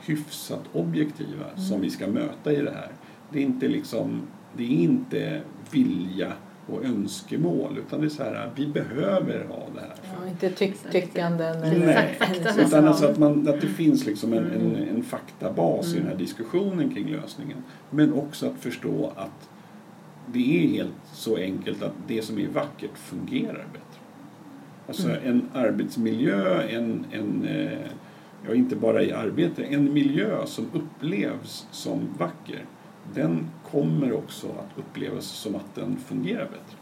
hyfsat 0.00 0.62
objektiva 0.72 1.44
Mm. 1.52 1.60
som 1.60 1.80
vi 1.80 1.90
ska 1.90 2.06
möta 2.06 2.52
i 2.52 2.56
det 2.56 2.70
här. 2.70 2.88
Det 3.30 3.38
är 3.38 3.42
inte 3.42 3.68
liksom, 3.68 4.22
det 4.56 4.62
är 4.64 4.68
inte 4.82 5.40
vilja 5.70 6.32
och 6.66 6.84
önskemål 6.84 7.78
utan 7.86 8.00
det 8.00 8.06
är 8.06 8.10
så 8.10 8.22
här, 8.22 8.50
vi 8.56 8.66
behöver 8.66 9.44
ha 9.48 9.66
det 9.74 9.80
här. 9.80 9.94
Ja, 10.22 10.28
inte 10.28 10.50
tyck, 10.50 10.90
tyckanden 10.92 11.60
Nej. 11.60 11.70
eller. 11.70 12.66
Utan 12.66 12.88
alltså 12.88 13.06
att, 13.06 13.18
man, 13.18 13.48
att 13.48 13.60
det 13.60 13.66
finns 13.66 14.06
liksom 14.06 14.32
en, 14.32 14.46
en, 14.46 14.60
Mm. 14.74 14.96
en 14.96 15.02
faktabas 15.02 15.94
i 15.94 15.98
den 15.98 16.06
här 16.06 16.16
diskussionen 16.16 16.94
kring 16.94 17.08
lösningen. 17.08 17.58
Men 17.90 18.12
också 18.12 18.46
att 18.46 18.58
förstå 18.58 19.12
att 19.16 19.48
det 20.26 20.64
är 20.64 20.68
helt 20.68 20.92
så 21.12 21.36
enkelt 21.36 21.82
att 21.82 21.92
det 22.06 22.22
som 22.22 22.38
är 22.38 22.48
vackert 22.48 22.98
fungerar 22.98 23.66
bättre. 23.72 23.91
Alltså 24.92 25.08
Mm. 25.08 25.20
en 25.24 25.48
arbetsmiljö, 25.52 26.62
en, 26.62 27.04
en, 27.12 27.44
eh, 27.44 27.78
ja 28.48 28.54
inte 28.54 28.76
bara 28.76 29.02
i 29.02 29.12
arbete, 29.12 29.62
en 29.64 29.92
miljö 29.92 30.46
som 30.46 30.66
upplevs 30.72 31.66
som 31.70 32.00
vacker, 32.18 32.64
den 33.14 33.46
kommer 33.70 34.12
också 34.12 34.46
att 34.46 34.78
upplevas 34.78 35.24
som 35.24 35.54
att 35.54 35.74
den 35.74 35.96
fungerar 35.96 36.44
bättre. 36.48 36.78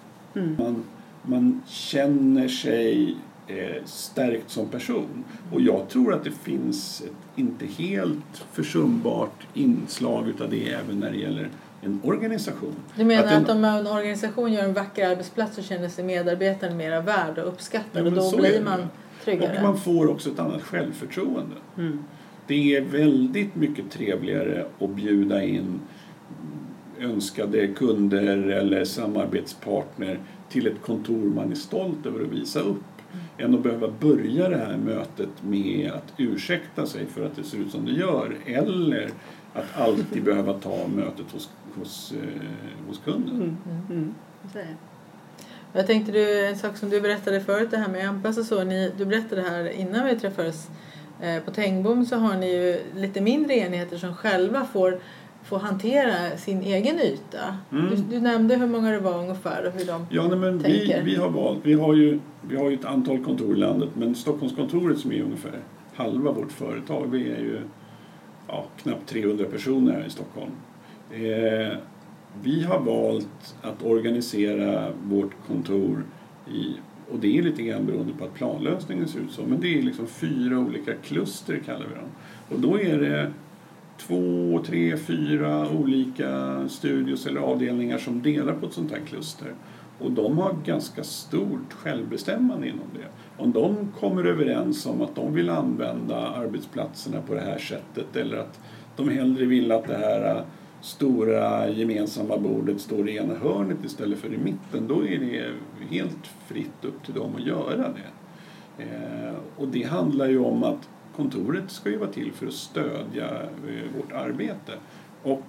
Mm. 0.47 0.57
Man, 0.59 0.83
man 1.23 1.63
känner 1.67 2.49
sig 2.49 3.17
eh, 3.47 3.85
stärkt 3.85 4.51
som 4.51 4.69
person. 4.69 5.25
Och 5.53 5.61
jag 5.61 5.89
tror 5.89 6.15
att 6.15 6.25
det 6.25 6.31
finns 6.31 7.01
ett 7.01 7.39
inte 7.41 7.67
helt 7.67 8.45
försumbart 8.53 9.47
inslag 9.55 10.29
utav 10.29 10.51
det 10.51 10.71
även 10.71 11.01
när 11.01 11.11
det 11.11 11.19
gäller 11.19 11.49
en 11.83 12.01
organisation. 12.05 12.75
Du 12.97 13.05
menar 13.05 13.25
Att 13.25 13.33
att, 13.33 13.49
en- 13.49 13.57
om 13.57 13.65
en 13.65 13.87
organisation 13.87 14.53
gör 14.53 14.63
en 14.63 14.75
vacker 14.75 15.09
arbetsplats 15.11 15.57
så 15.57 15.63
känner 15.63 15.89
sig 15.89 16.05
medarbetaren 16.05 16.77
mera 16.77 17.01
värd 17.01 17.39
och 17.39 17.49
uppskattad 17.49 18.07
och 18.07 18.13
då 18.13 18.37
blir 18.37 18.63
man 18.65 18.81
tryggare? 19.25 19.57
Och 19.57 19.63
man 19.63 19.79
får 19.79 20.11
också 20.11 20.31
ett 20.31 20.39
annat 20.39 20.63
självförtroende. 20.63 21.57
Mm. 21.79 22.05
Det 22.47 22.77
är 22.77 22.81
väldigt 22.81 23.55
mycket 23.55 23.91
trevligare 23.91 24.67
att 24.81 24.91
bjuda 24.91 25.43
in 25.43 25.81
önskade 27.01 27.67
kunder 27.67 28.49
eller 28.49 28.85
samarbetspartner 28.85 30.19
till 30.49 30.67
ett 30.67 30.83
kontor 30.83 31.25
man 31.35 31.51
är 31.51 31.57
stolt 31.57 32.07
över 32.07 32.25
att 32.25 32.33
visa 32.33 32.61
upp 32.61 32.83
än 33.39 33.55
att 33.55 33.63
behöva 33.63 33.89
börja 34.01 34.49
det 34.49 34.57
här 34.57 34.77
mötet 34.77 35.29
med 35.43 35.93
att 35.93 36.13
ursäkta 36.17 36.87
sig 36.87 37.07
för 37.07 37.27
att 37.27 37.37
det 37.37 37.45
ser 37.45 37.59
ut 37.59 37.71
som 37.71 37.87
det 37.87 37.93
gör 37.93 38.37
eller 38.47 39.11
att 39.55 39.81
alltid 39.81 40.25
behöva 40.25 40.53
ta 40.53 40.89
mötet 40.95 41.33
hos, 41.33 41.51
hos, 41.75 42.13
eh, 42.13 42.89
hos 42.89 42.99
kunden. 42.99 43.35
Mm. 43.35 43.57
Mm. 43.91 44.15
Är 44.55 44.59
det. 44.59 44.77
Jag 45.73 45.87
tänkte 45.87 46.13
du, 46.13 46.47
en 46.47 46.57
sak 46.57 46.77
som 46.77 46.91
du 46.91 47.01
berättade 47.01 47.41
förut 47.41 47.71
det 47.71 47.77
här 47.77 47.89
med 47.89 48.09
anpassa 48.09 48.45
så. 48.45 48.65
Ni, 48.65 48.93
du 48.99 49.05
berättade 49.05 49.43
här 49.43 49.69
innan 49.69 50.07
vi 50.07 50.17
träffades 50.17 50.69
eh, 51.21 51.43
på 51.43 51.51
Tengbom 51.51 52.07
så 52.07 52.17
har 52.17 52.37
ni 52.37 52.53
ju 52.53 52.81
lite 52.97 53.21
mindre 53.21 53.55
enheter 53.55 53.97
som 53.97 54.15
själva 54.15 54.65
får, 54.65 55.01
får 55.45 55.59
hantera 55.59 56.37
sin 56.37 56.63
egen 56.63 57.01
yta. 57.01 57.57
Mm. 57.73 57.91
Du, 57.91 57.97
du 57.97 58.21
nämnde 58.21 58.57
hur 58.57 58.67
många 58.67 58.91
det 58.91 58.99
var 58.99 59.19
ungefär 59.19 59.67
och 59.67 59.73
hur 59.73 59.87
de... 59.87 60.07
Ja, 60.11 60.29
nej, 60.29 60.39
men 60.39 60.59
vi, 60.59 60.63
tänker. 60.63 61.03
vi 61.03 61.17
har 61.17 61.29
valt, 61.29 61.59
vi 61.63 61.75
har, 61.75 61.95
ju, 61.95 62.21
vi 62.43 62.57
har 62.57 62.71
ju 62.71 62.77
ett 62.77 62.85
antal 62.85 63.25
kontor 63.25 63.57
i 63.57 63.59
landet 63.59 63.89
men 63.95 64.15
Stockholmskontoret 64.15 64.99
som 64.99 65.13
är 65.13 65.23
ungefär 65.23 65.59
halva 65.95 66.33
vårt 66.33 66.53
företag, 66.53 67.07
vi 67.11 67.31
är 67.31 67.41
ju 67.41 67.61
ja, 68.49 68.65
knappt 68.83 69.09
300 69.09 69.45
personer 69.45 69.93
här 69.93 70.07
i 70.07 70.11
Stockholm. 70.11 70.51
Eh, 71.13 71.79
vi 72.43 72.63
har 72.63 72.81
valt 72.81 73.57
att 73.63 73.83
organisera 73.83 74.93
vårt 75.05 75.33
kontor 75.47 76.05
i, 76.53 76.75
och 77.13 77.19
det 77.19 77.39
är 77.39 77.43
lite 77.43 77.63
grann 77.63 77.87
beroende 77.87 78.13
på 78.19 78.25
att 78.25 78.35
planlösningen 78.35 79.09
ser 79.09 79.21
ut 79.21 79.33
så, 79.33 79.43
men 79.43 79.61
det 79.61 79.79
är 79.79 79.83
liksom 79.83 80.07
fyra 80.07 80.59
olika 80.59 80.95
kluster 80.95 81.57
kallar 81.67 81.87
vi 81.87 81.95
dem. 81.95 82.09
Och 82.49 82.61
då 82.61 82.81
är 82.81 82.99
det 82.99 83.33
två, 83.99 84.63
tre, 84.67 84.97
fyra 84.97 85.71
olika 85.71 86.65
studios 86.69 87.27
eller 87.27 87.41
avdelningar 87.41 87.99
som 87.99 88.23
delar 88.23 88.53
på 88.53 88.67
ett 88.67 88.73
sånt 88.73 88.91
här 88.91 89.01
kluster. 89.07 89.55
Och 89.99 90.11
de 90.11 90.39
har 90.39 90.57
ganska 90.65 91.05
stort 91.05 91.73
självbestämmande 91.73 92.69
inom 92.69 92.87
det. 92.95 93.43
Om 93.43 93.53
de 93.53 93.93
kommer 94.01 94.25
överens 94.25 94.87
om 94.87 95.03
att 95.03 95.15
de 95.15 95.35
vill 95.35 95.51
använda 95.51 96.17
arbetsplatserna 96.17 97.23
på 97.23 97.35
det 97.35 97.41
här 97.41 97.59
sättet 97.59 98.17
eller 98.17 98.37
att 98.37 98.61
de 98.97 99.09
hellre 99.09 99.45
vill 99.45 99.73
att 99.73 99.87
det 99.87 99.97
här 99.97 100.45
stora 100.81 101.69
gemensamma 101.69 102.39
bordet 102.39 102.81
står 102.81 103.09
i 103.09 103.17
ena 103.17 103.35
hörnet 103.35 103.85
istället 103.85 104.19
för 104.19 104.35
i 104.35 104.39
mitten, 104.39 104.89
då 104.89 105.07
är 105.07 105.19
det 105.19 105.53
helt 105.97 106.27
fritt 106.47 106.85
upp 106.85 107.05
till 107.05 107.15
dem 107.15 107.37
att 107.37 107.47
göra 107.47 107.89
det. 107.89 108.11
Eh, 108.83 109.35
och 109.57 109.69
det 109.69 109.83
handlar 109.83 110.29
ju 110.29 110.39
om 110.39 110.63
att 110.63 110.89
kontoret 111.17 111.71
ska 111.71 111.91
ju 111.91 111.97
vara 111.97 112.11
till 112.11 112.33
för 112.33 112.47
att 112.47 112.53
stödja 112.53 113.43
eh, 113.43 113.97
vårt 113.97 114.13
arbete. 114.13 114.73
Och 115.23 115.45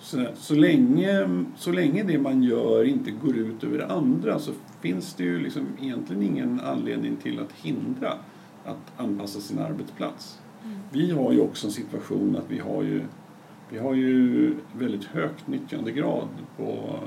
så, 0.00 0.26
så, 0.34 0.54
länge, 0.54 1.28
så 1.56 1.72
länge 1.72 2.02
det 2.02 2.18
man 2.18 2.42
gör 2.42 2.84
inte 2.84 3.10
går 3.10 3.36
ut 3.36 3.64
över 3.64 3.92
andra 3.92 4.38
så 4.38 4.52
finns 4.80 5.14
det 5.14 5.24
ju 5.24 5.38
liksom 5.38 5.66
egentligen 5.82 6.22
ingen 6.22 6.60
anledning 6.60 7.16
till 7.16 7.40
att 7.40 7.52
hindra 7.52 8.12
att 8.64 8.92
anpassa 8.96 9.40
sin 9.40 9.58
arbetsplats. 9.58 10.38
Vi 10.92 11.10
har 11.10 11.32
ju 11.32 11.40
också 11.40 11.66
en 11.66 11.72
situation 11.72 12.36
att 12.36 12.50
vi 12.50 12.58
har 12.58 12.82
ju, 12.82 13.04
vi 13.72 13.78
har 13.78 13.94
ju 13.94 14.54
väldigt 14.72 15.04
högt 15.04 15.46
nyttjandegrad 15.46 16.28
på, 16.56 16.98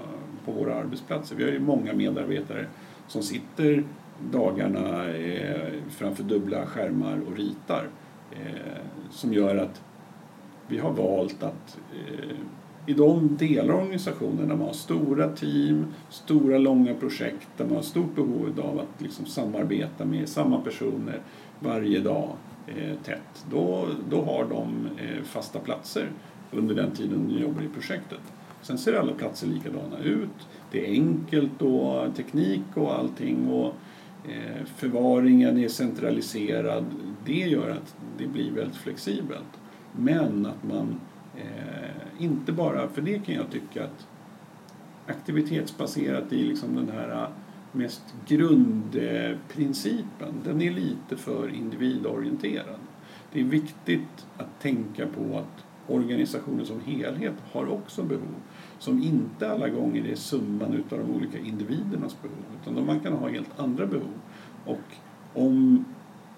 på 0.45 0.51
våra 0.51 0.75
arbetsplatser. 0.75 1.36
Vi 1.36 1.43
har 1.43 1.51
ju 1.51 1.60
många 1.60 1.93
medarbetare 1.93 2.65
som 3.08 3.21
sitter 3.21 3.84
dagarna 4.32 5.10
eh, 5.10 5.73
framför 5.89 6.23
dubbla 6.23 6.65
skärmar 6.65 7.19
och 7.28 7.38
ritar. 7.38 7.88
Eh, 8.32 8.82
som 9.12 9.34
gör 9.34 9.56
att 9.56 9.82
vi 10.67 10.78
har 10.78 10.91
valt 10.91 11.43
att 11.43 11.78
eh, 11.93 12.36
i 12.86 12.93
de 12.93 13.38
delar 13.38 13.73
av 13.73 13.80
organisationen 13.80 14.47
där 14.47 14.56
man 14.56 14.67
har 14.67 14.73
stora 14.73 15.30
team, 15.30 15.86
stora 16.10 16.58
långa 16.58 16.93
projekt, 16.93 17.47
där 17.58 17.65
man 17.65 17.75
har 17.75 17.82
stort 17.82 18.15
behov 18.15 18.60
av 18.63 18.80
att 18.80 19.01
liksom 19.01 19.25
samarbeta 19.25 20.06
med 20.06 20.30
samma 20.30 20.62
personer 20.62 21.21
varje 21.60 21.99
dag 21.99 22.30
eh, 22.67 22.95
tätt, 23.04 23.45
då, 23.51 23.88
då 24.10 24.21
har 24.21 24.45
de 24.49 24.89
eh, 24.97 25.23
fasta 25.23 25.60
platser 25.60 26.10
under 26.52 26.76
den 26.76 26.92
tiden 26.92 27.30
du 27.30 27.40
jobbar 27.40 27.62
i 27.62 27.68
projektet. 27.68 28.20
Sen 28.62 28.78
ser 28.78 28.94
alla 28.94 29.14
platser 29.14 29.48
likadana 29.48 30.00
ut. 30.04 30.48
Det 30.72 30.88
är 30.88 30.92
enkelt 30.92 31.62
och 31.62 32.16
teknik 32.16 32.64
och 32.74 33.00
allting 33.00 33.50
och 33.50 33.74
eh, 34.30 34.66
förvaringen 34.66 35.58
är 35.58 35.68
centraliserad. 35.68 36.86
Det 37.26 37.34
gör 37.34 37.70
att 37.70 37.96
det 38.18 38.28
blir 38.28 38.52
väldigt 38.52 38.78
flexibelt. 38.78 39.60
Men 39.92 40.46
att 40.46 40.64
man 40.64 41.00
eh, 41.38 42.24
inte 42.24 42.52
bara, 42.52 42.88
för 42.88 43.02
det 43.02 43.26
kan 43.26 43.36
jag 43.36 43.52
tycka 43.52 43.84
att 43.84 44.08
aktivitetsbaserat 45.08 46.34
i 46.34 46.44
liksom 46.44 46.76
den 46.76 46.90
här 46.90 47.28
mest 47.72 48.04
grundprincipen, 48.28 50.34
den 50.44 50.62
är 50.62 50.72
lite 50.72 51.18
för 51.18 51.56
individorienterad. 51.56 52.80
Det 53.34 53.40
är 53.40 53.44
viktigt 53.44 54.28
att 54.38 54.62
tänka 54.62 55.06
på 55.06 55.38
att 55.38 55.64
organisationen 55.88 56.65
som 56.65 56.80
helhet 56.86 57.34
har 57.52 57.67
också 57.71 58.04
behov 58.04 58.36
som 58.80 59.04
inte 59.04 59.52
alla 59.52 59.69
gånger 59.69 60.08
är 60.08 60.15
summan 60.15 60.74
utav 60.74 61.00
de 61.00 61.15
olika 61.15 61.39
individernas 61.39 62.21
behov 62.21 62.38
utan 62.62 62.86
man 62.86 63.00
kan 63.00 63.13
ha 63.13 63.30
helt 63.30 63.60
andra 63.60 63.86
behov. 63.86 64.13
Och 64.65 64.82
om, 65.34 65.86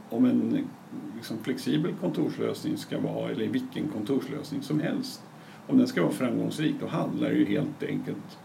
om 0.10 0.26
en 0.26 0.68
liksom 1.16 1.38
flexibel 1.38 1.94
kontorslösning 2.02 2.78
ska 2.78 3.00
vara, 3.00 3.32
eller 3.32 3.48
vilken 3.48 3.88
kontorslösning 3.88 4.62
som 4.62 4.80
helst, 4.80 5.22
om 5.68 5.78
den 5.78 5.88
ska 5.88 6.02
vara 6.02 6.12
framgångsrik 6.12 6.76
då 6.80 6.88
handlar 6.88 7.30
det 7.30 7.36
ju 7.36 7.46
helt 7.46 7.84
enkelt 7.84 8.38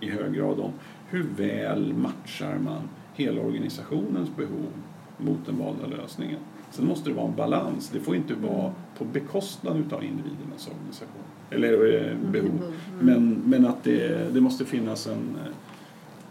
i 0.00 0.10
hög 0.10 0.32
grad 0.32 0.60
om 0.60 0.72
hur 1.08 1.26
väl 1.36 1.94
matchar 1.94 2.58
man 2.58 2.88
hela 3.14 3.40
organisationens 3.40 4.36
behov 4.36 4.72
mot 5.18 5.46
den 5.46 5.58
valda 5.58 5.86
lösningen. 5.86 6.40
Sen 6.70 6.86
måste 6.86 7.10
det 7.10 7.14
vara 7.16 7.26
en 7.26 7.36
balans. 7.36 7.90
Det 7.92 8.00
får 8.00 8.16
inte 8.16 8.34
vara 8.34 8.72
på 8.98 9.04
bekostnad 9.04 9.76
utav 9.76 10.04
individernas 10.04 10.68
organisation. 10.68 11.22
Eller 11.50 12.04
eh, 12.10 12.16
behov. 12.16 12.50
Mm. 12.50 12.72
Men, 13.00 13.42
men 13.46 13.66
att 13.66 13.84
det, 13.84 14.34
det 14.34 14.40
måste 14.40 14.64
finnas 14.64 15.06
en... 15.06 15.36
eh, 15.46 15.52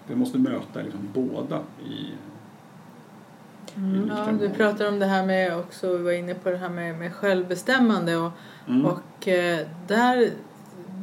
Det 0.08 0.15
måste 0.15 0.38
möta 0.38 0.82
liksom 0.82 1.10
båda 1.13 1.60
i... 1.89 2.12
Mm, 3.76 4.08
ja, 4.15 4.32
du 4.39 4.50
pratar 4.50 4.88
om 4.88 5.00
det 5.00 5.06
här 5.06 5.26
med 5.26 5.58
också, 5.58 5.97
vi 5.97 6.04
var 6.04 6.12
inne 6.12 6.34
på 6.34 6.50
det 6.50 6.58
här 6.58 6.69
med, 6.69 6.97
med 7.00 7.13
självbestämmande 7.13 8.15
och, 8.17 8.32
Mm. 8.67 8.86
och 8.86 9.28
eh, 9.28 9.67
där 9.88 10.30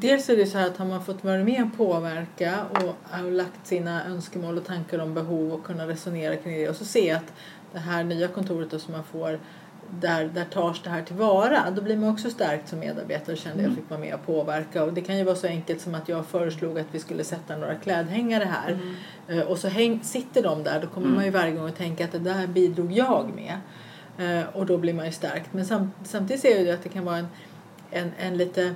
Dels 0.01 0.29
är 0.31 0.37
det 0.37 0.47
så 0.47 0.59
här 0.59 0.66
att 0.66 0.77
har 0.77 0.87
man 0.87 1.05
fått 1.05 1.25
vara 1.25 1.44
med 1.44 1.62
och 1.64 1.77
påverka 1.77 2.55
och 2.70 2.97
har 3.03 3.31
lagt 3.31 3.66
sina 3.66 4.05
önskemål 4.05 4.57
och 4.59 4.64
tankar 4.64 4.99
om 4.99 5.14
behov 5.14 5.53
och 5.53 5.64
kunna 5.64 5.88
resonera 5.88 6.37
kring 6.37 6.55
det 6.57 6.68
och 6.68 6.77
så 6.77 6.85
se 6.85 7.11
att 7.11 7.33
det 7.74 7.80
här 7.80 8.04
nya 8.04 8.28
kontoret 8.28 8.70
då 8.70 8.78
som 8.78 8.92
man 8.92 9.04
får 9.04 9.38
där, 10.00 10.24
där 10.34 10.44
tas 10.44 10.82
det 10.82 10.90
här 10.90 11.02
tillvara. 11.02 11.70
Då 11.70 11.82
blir 11.82 11.96
man 11.96 12.08
också 12.10 12.30
stärkt 12.30 12.68
som 12.68 12.78
medarbetare 12.78 13.32
och 13.32 13.38
kände 13.38 13.58
att 13.62 13.68
jag 13.68 13.74
fick 13.76 13.90
vara 13.90 14.00
med 14.00 14.14
och 14.14 14.26
påverka. 14.26 14.84
Och 14.84 14.92
det 14.92 15.00
kan 15.00 15.18
ju 15.18 15.24
vara 15.24 15.37
så 15.37 15.46
enkelt 15.46 15.80
som 15.80 15.94
att 15.94 16.08
jag 16.08 16.26
föreslog 16.26 16.78
att 16.78 16.87
vi 16.90 16.98
skulle 16.98 17.24
sätta 17.24 17.56
några 17.56 17.74
klädhängare 17.74 18.44
här. 18.44 18.78
Eh, 19.28 19.40
Och 19.40 19.58
så 19.58 19.68
häng, 19.68 20.00
sitter 20.02 20.42
de 20.42 20.62
där, 20.62 20.80
då 20.80 20.87
kommer 20.87 21.08
man 21.08 21.24
ju 21.24 21.30
varje 21.30 21.52
gång 21.52 21.68
att 21.68 21.76
tänka 21.76 22.04
att 22.04 22.12
det 22.12 22.18
där 22.18 22.46
bidrog 22.46 22.92
jag 22.92 23.30
med. 23.34 23.58
Eh, 24.18 24.46
Och 24.56 24.66
då 24.66 24.78
blir 24.78 24.94
man 24.94 25.06
ju 25.06 25.12
stärkt. 25.12 25.52
Men 25.52 25.66
sam, 25.66 25.92
samtidigt 26.04 26.42
ser 26.42 26.50
jag 26.50 26.62
ju 26.62 26.70
att 26.70 26.82
det 26.82 26.88
kan 26.88 27.04
vara 27.04 27.16
en, 27.16 27.26
en, 27.90 28.10
en 28.18 28.37
lite 28.37 28.74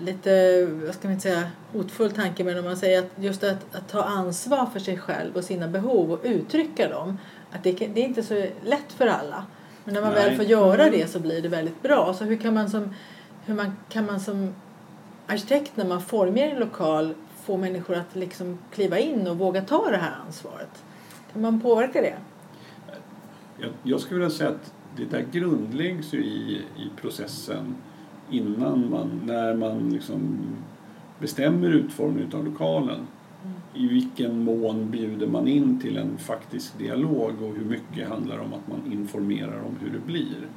lite, 0.00 0.64
vad 0.66 0.94
ska 0.94 1.08
man 1.08 1.20
säga, 1.20 1.42
hotfull 1.72 2.10
tanke 2.10 2.44
men 2.44 2.58
om 2.58 2.64
man 2.64 2.76
säger 2.76 2.98
att 2.98 3.10
just 3.16 3.44
att, 3.44 3.74
att 3.74 3.88
ta 3.88 4.02
ansvar 4.02 4.66
för 4.66 4.80
sig 4.80 4.98
själv 4.98 5.36
och 5.36 5.44
sina 5.44 5.68
behov 5.68 6.12
och 6.12 6.20
uttrycka 6.22 6.88
dem 6.88 7.18
att 7.52 7.64
det, 7.64 7.72
det 7.72 8.00
är 8.00 8.04
inte 8.04 8.22
så 8.22 8.46
lätt 8.64 8.92
för 8.92 9.06
alla. 9.06 9.46
Men 9.84 9.94
när 9.94 10.02
man 10.02 10.12
Nej. 10.12 10.24
väl 10.24 10.36
får 10.36 10.44
göra 10.44 10.90
det 10.90 11.10
så 11.10 11.20
blir 11.20 11.42
det 11.42 11.48
väldigt 11.48 11.82
bra. 11.82 12.14
Så 12.14 12.24
hur 12.24 12.36
kan 12.36 12.54
man 12.54 12.70
som, 12.70 12.90
hur 13.44 13.54
man, 13.54 13.72
kan 13.88 14.06
man 14.06 14.20
som 14.20 14.54
arkitekt 15.26 15.76
när 15.76 15.84
man 15.84 16.02
formar 16.02 16.38
en 16.38 16.60
lokal 16.60 17.14
få 17.44 17.56
människor 17.56 17.96
att 17.96 18.16
liksom 18.16 18.58
kliva 18.72 18.98
in 18.98 19.26
och 19.26 19.38
våga 19.38 19.62
ta 19.62 19.90
det 19.90 19.96
här 19.96 20.16
ansvaret? 20.26 20.84
Kan 21.32 21.42
man 21.42 21.60
påverka 21.60 22.00
det? 22.00 22.16
Jag, 23.58 23.70
jag 23.82 24.00
skulle 24.00 24.20
vilja 24.20 24.36
säga 24.36 24.50
att 24.50 24.72
det 24.96 25.04
där 25.04 25.26
grundläggs 25.32 26.14
ju 26.14 26.24
i, 26.24 26.62
i 26.76 26.90
processen 27.00 27.76
innan 28.30 28.90
man, 28.90 29.20
när 29.24 29.54
man 29.54 29.88
liksom 29.88 30.38
bestämmer 31.18 31.70
utformningen 31.70 32.34
av 32.34 32.44
lokalen. 32.44 33.06
I 33.74 33.86
vilken 33.86 34.44
mån 34.44 34.90
bjuder 34.90 35.26
man 35.26 35.48
in 35.48 35.80
till 35.80 35.96
en 35.96 36.18
faktisk 36.18 36.78
dialog 36.78 37.42
och 37.42 37.54
hur 37.56 37.64
mycket 37.64 38.08
handlar 38.08 38.38
om 38.38 38.54
att 38.54 38.68
man 38.68 38.92
informerar 38.92 39.60
om 39.60 39.76
hur 39.80 39.90
det 39.90 40.06
blir. 40.06 40.48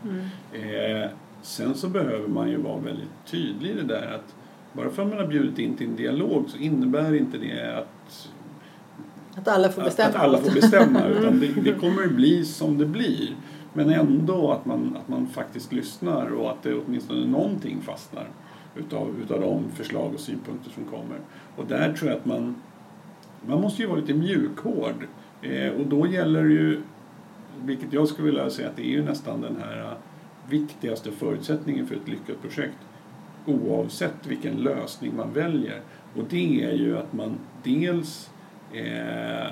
Eh, 0.53 1.09
sen 1.41 1.75
så 1.75 1.89
behöver 1.89 2.27
man 2.27 2.49
ju 2.49 2.57
vara 2.57 2.79
väldigt 2.79 3.25
tydlig 3.25 3.69
i 3.69 3.73
det 3.73 3.83
där 3.83 4.13
att 4.15 4.35
bara 4.73 4.89
för 4.89 5.01
att 5.01 5.09
man 5.09 5.17
har 5.17 5.27
bjudit 5.27 5.59
in 5.59 5.77
till 5.77 5.87
en 5.87 5.95
dialog 5.95 6.49
så 6.49 6.57
innebär 6.57 7.15
inte 7.15 7.37
det 7.37 7.77
att 7.77 8.29
Att 9.35 9.47
alla 9.47 9.69
får 9.69 9.81
bestämma? 9.81 10.09
att 10.09 10.15
alla 10.15 10.37
får 10.37 10.51
bestämma. 10.51 11.05
Utan 11.07 11.39
det, 11.39 11.47
det 11.47 11.73
kommer 11.73 12.03
att 12.03 12.11
bli 12.11 12.45
som 12.45 12.77
det 12.77 12.85
blir. 12.85 13.35
Men 13.73 13.89
ändå 13.89 14.51
att 14.51 14.65
man, 14.65 14.97
att 15.01 15.07
man 15.07 15.27
faktiskt 15.27 15.73
lyssnar 15.73 16.33
och 16.33 16.51
att 16.51 16.63
det 16.63 16.75
åtminstone 16.75 17.27
någonting 17.27 17.81
fastnar 17.81 18.27
utav, 18.75 19.15
utav 19.23 19.41
de 19.41 19.63
förslag 19.71 20.13
och 20.13 20.19
synpunkter 20.19 20.71
som 20.71 20.85
kommer. 20.85 21.19
Och 21.55 21.65
där 21.65 21.93
tror 21.93 22.11
jag 22.11 22.19
att 22.19 22.25
man, 22.25 22.55
man 23.47 23.61
måste 23.61 23.81
ju 23.81 23.87
vara 23.87 23.99
lite 23.99 24.13
mjukhård. 24.13 25.07
Eh, 25.41 25.71
och 25.71 25.87
då 25.87 26.07
gäller 26.07 26.43
det 26.43 26.49
ju, 26.49 26.81
vilket 27.63 27.93
jag 27.93 28.07
skulle 28.07 28.25
vilja 28.25 28.49
säga 28.49 28.69
att 28.69 28.75
det 28.75 28.83
är 28.83 28.91
ju 28.91 29.03
nästan 29.03 29.41
den 29.41 29.57
här 29.61 29.79
eh, 29.79 29.97
viktigaste 30.49 31.11
förutsättningen 31.11 31.87
för 31.87 31.95
ett 31.95 32.07
lyckat 32.07 32.41
projekt. 32.41 32.77
Oavsett 33.45 34.27
vilken 34.27 34.55
lösning 34.55 35.15
man 35.15 35.33
väljer. 35.33 35.81
Och 36.15 36.23
det 36.29 36.63
är 36.63 36.73
ju 36.73 36.97
att 36.97 37.13
man 37.13 37.37
dels 37.63 38.29
eh, 38.73 39.47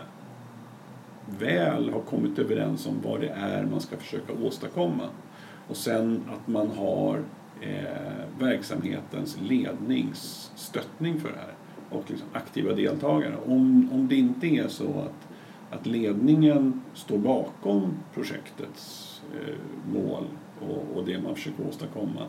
väl 1.40 1.90
har 1.90 2.02
kommit 2.02 2.40
överens 2.40 2.88
om 2.88 2.96
vad 3.04 3.22
det 3.22 3.30
är 3.30 3.66
man 3.66 3.82
ska 3.82 3.98
försöka 3.98 4.34
åstadkomma. 4.44 5.10
Och 5.68 5.78
sen 5.78 6.24
att 6.34 6.48
man 6.48 6.72
har 6.72 7.24
eh, 7.62 8.40
verksamhetens 8.40 9.38
ledningsstöttning 9.42 11.20
för 11.20 11.30
det 11.30 11.38
här 11.38 11.54
och 11.90 12.04
liksom 12.08 12.28
aktiva 12.34 12.74
deltagare. 12.74 13.36
Om, 13.46 13.90
om 13.94 14.08
det 14.08 14.16
inte 14.16 14.48
är 14.48 14.68
så 14.68 15.00
att, 15.00 15.28
att 15.80 15.86
ledningen 15.86 16.82
står 16.94 17.18
bakom 17.18 17.94
projektets 18.14 19.22
eh, 19.34 19.56
mål 19.94 20.24
och, 20.62 20.98
och 20.98 21.06
det 21.06 21.22
man 21.22 21.36
försöker 21.36 21.68
åstadkomma 21.68 22.22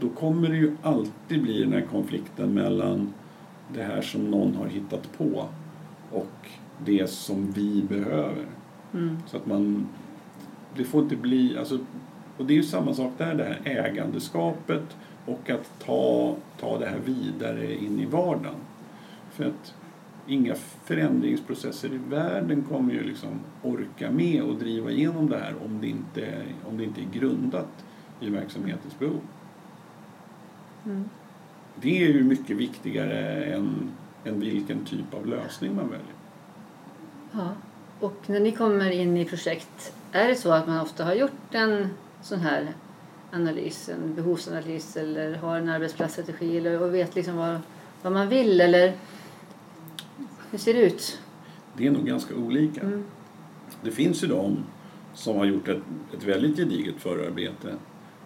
då 0.00 0.08
kommer 0.08 0.48
det 0.48 0.56
ju 0.56 0.76
alltid 0.82 1.42
bli 1.42 1.62
den 1.62 1.72
här 1.72 1.86
konflikten 1.90 2.54
mellan 2.54 3.12
det 3.74 3.82
här 3.82 4.02
som 4.02 4.30
någon 4.30 4.54
har 4.54 4.66
hittat 4.66 5.18
på 5.18 5.46
och 6.12 6.48
det 6.84 7.10
som 7.10 7.52
vi 7.52 7.82
behöver. 7.88 8.46
Mm. 8.94 9.18
Så 9.26 9.36
att 9.36 9.46
man, 9.46 9.88
det 10.76 10.84
får 10.84 11.02
inte 11.02 11.16
bli, 11.16 11.58
alltså, 11.58 11.78
och 12.36 12.46
det 12.46 12.52
är 12.52 12.56
ju 12.56 12.62
samma 12.62 12.94
sak 12.94 13.12
där, 13.18 13.34
det 13.34 13.44
här 13.44 13.60
ägandeskapet 13.64 14.96
och 15.26 15.50
att 15.50 15.72
ta, 15.86 16.34
ta 16.60 16.78
det 16.78 16.86
här 16.86 17.00
vidare 17.04 17.74
in 17.74 18.00
i 18.00 18.06
vardagen. 18.06 18.54
För 19.40 19.46
att 19.46 19.74
inga 20.26 20.54
förändringsprocesser 20.84 21.88
i 21.92 21.98
världen 22.08 22.62
kommer 22.62 22.92
ju 22.92 23.02
liksom 23.04 23.40
orka 23.62 24.10
med 24.10 24.42
och 24.42 24.54
driva 24.54 24.90
igenom 24.90 25.30
det 25.30 25.38
här 25.38 25.54
om 25.64 25.80
det 25.80 25.86
inte, 25.86 26.42
om 26.68 26.76
det 26.78 26.84
inte 26.84 27.00
är 27.00 27.20
grundat 27.20 27.84
i 28.20 28.30
verksamhetens 28.30 28.98
behov. 28.98 29.20
Mm. 30.84 31.04
Det 31.82 32.02
är 32.02 32.08
ju 32.08 32.24
mycket 32.24 32.56
viktigare 32.56 33.44
än, 33.44 33.90
än 34.24 34.40
vilken 34.40 34.84
typ 34.84 35.14
av 35.14 35.26
lösning 35.26 35.76
man 35.76 35.88
väljer. 35.88 36.14
Ja. 37.32 37.48
Och 38.00 38.16
när 38.26 38.40
ni 38.40 38.52
kommer 38.52 38.90
in 38.90 39.16
i 39.16 39.24
projekt, 39.24 39.92
är 40.12 40.28
det 40.28 40.34
så 40.34 40.52
att 40.52 40.66
man 40.66 40.80
ofta 40.80 41.04
har 41.04 41.14
gjort 41.14 41.54
en 41.54 41.88
sån 42.22 42.40
här 42.40 42.68
analys, 43.32 43.88
en 43.88 44.14
behovsanalys 44.14 44.96
eller 44.96 45.34
har 45.34 45.56
en 45.56 45.68
arbetsplatsstrategi 45.68 46.56
eller, 46.58 46.82
och 46.82 46.94
vet 46.94 47.14
liksom 47.14 47.36
vad, 47.36 47.60
vad 48.02 48.12
man 48.12 48.28
vill 48.28 48.60
eller 48.60 48.92
hur 50.50 50.58
ser 50.58 50.74
det 50.74 50.80
ut? 50.80 51.20
Det 51.76 51.86
är 51.86 51.90
nog 51.90 52.06
ganska 52.06 52.34
olika. 52.34 52.80
Mm. 52.80 53.04
Det 53.82 53.90
finns 53.90 54.24
ju 54.24 54.28
de 54.28 54.56
som 55.14 55.36
har 55.36 55.44
gjort 55.44 55.68
ett, 55.68 55.82
ett 56.14 56.24
väldigt 56.24 56.56
gediget 56.56 56.94
förarbete. 56.98 57.74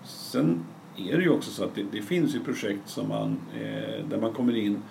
Sen 0.05 0.65
är 0.97 1.17
det 1.17 1.23
ju 1.23 1.31
också 1.31 1.51
så 1.51 1.65
att 1.65 1.75
det, 1.75 1.85
det 1.93 2.03
finns 2.03 2.35
ju 2.35 2.41
projekt 2.41 2.89
som 2.89 3.09
man, 3.09 3.37
eh, 3.55 4.07
där 4.09 4.21
man 4.21 4.33
kommer 4.33 4.57
in 4.57 4.83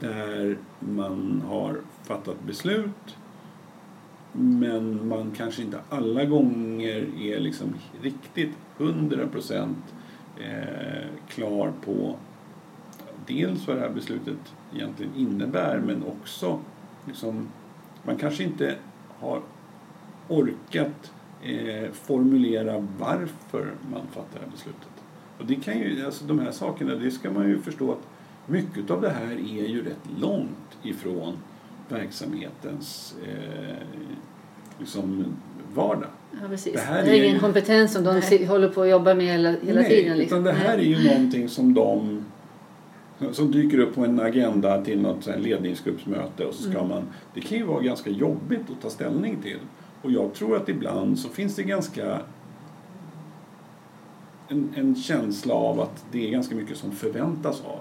där 0.00 0.58
man 0.80 1.42
har 1.46 1.80
fattat 2.04 2.36
beslut 2.46 3.16
men 4.32 5.08
man 5.08 5.30
kanske 5.36 5.62
inte 5.62 5.78
alla 5.88 6.24
gånger 6.24 7.06
är 7.20 7.40
liksom 7.40 7.74
riktigt 8.02 8.52
100% 8.78 9.74
eh, 10.40 11.08
klar 11.28 11.72
på 11.84 12.16
dels 13.26 13.66
vad 13.66 13.76
det 13.76 13.80
här 13.80 13.90
beslutet 13.90 14.54
egentligen 14.74 15.12
innebär 15.16 15.78
men 15.78 16.02
också 16.04 16.60
liksom, 17.08 17.48
man 18.02 18.16
kanske 18.16 18.44
inte 18.44 18.74
har 19.20 19.40
orkat 20.28 21.12
eh, 21.42 21.90
formulera 21.92 22.86
varför 22.98 23.66
man 23.92 24.02
fattar 24.12 24.38
det 24.38 24.44
här 24.44 24.50
beslutet. 24.52 24.88
Och 25.38 25.46
det 25.46 25.54
kan 25.54 25.78
ju, 25.78 26.04
alltså 26.06 26.24
de 26.24 26.38
här 26.38 26.50
sakerna, 26.50 26.94
det 26.94 27.10
ska 27.10 27.30
man 27.30 27.48
ju 27.48 27.58
förstå 27.58 27.92
att 27.92 28.06
mycket 28.46 28.90
av 28.90 29.00
det 29.00 29.10
här 29.10 29.32
är 29.32 29.68
ju 29.68 29.84
rätt 29.84 30.20
långt 30.20 30.78
ifrån 30.82 31.36
verksamhetens 31.88 33.14
eh, 33.26 33.76
liksom 34.78 35.24
vardag. 35.74 36.08
Ja, 36.42 36.48
precis. 36.48 36.72
Det 36.72 36.78
Det 36.78 36.84
här 36.84 36.94
här, 36.94 37.02
är 37.02 37.14
är- 37.14 37.24
ingen 37.24 37.40
kompetens 37.40 37.92
som 37.92 38.04
de 38.04 38.20
Nej. 38.30 38.44
håller 38.44 38.68
på 38.68 38.82
att 38.82 38.88
jobba 38.88 39.14
med 39.14 39.26
hela, 39.26 39.50
hela 39.50 39.80
Nej, 39.80 39.90
tiden. 39.90 40.18
Liksom. 40.18 40.38
utan 40.38 40.54
det 40.54 40.60
här 40.60 40.72
är 40.72 40.76
Nej. 40.76 40.86
ju 40.92 41.08
någonting 41.08 41.48
som 41.48 41.74
de 41.74 42.24
som 43.32 43.52
dyker 43.52 43.78
upp 43.78 43.94
på 43.94 44.04
en 44.04 44.20
agenda 44.20 44.84
till 44.84 45.00
något 45.00 45.26
ledningsgruppsmöte 45.38 46.44
och 46.44 46.54
så 46.54 46.62
ska 46.62 46.78
Mm. 46.78 46.88
man, 46.88 47.02
det 47.34 47.40
kan 47.40 47.58
ju 47.58 47.64
vara 47.64 47.82
ganska 47.82 48.10
jobbigt 48.10 48.70
att 48.70 48.82
ta 48.82 48.90
ställning 48.90 49.36
till. 49.42 49.58
Och 50.02 50.10
jag 50.10 50.34
tror 50.34 50.56
att 50.56 50.68
ibland 50.68 51.18
så 51.18 51.28
finns 51.28 51.56
det 51.56 51.62
ganska 51.62 52.20
en, 54.48 54.68
en 54.74 54.94
känsla 54.94 55.54
av 55.54 55.80
att 55.80 56.04
det 56.12 56.26
är 56.26 56.30
ganska 56.30 56.54
mycket 56.54 56.76
som 56.76 56.92
förväntas 56.92 57.62
av. 57.64 57.80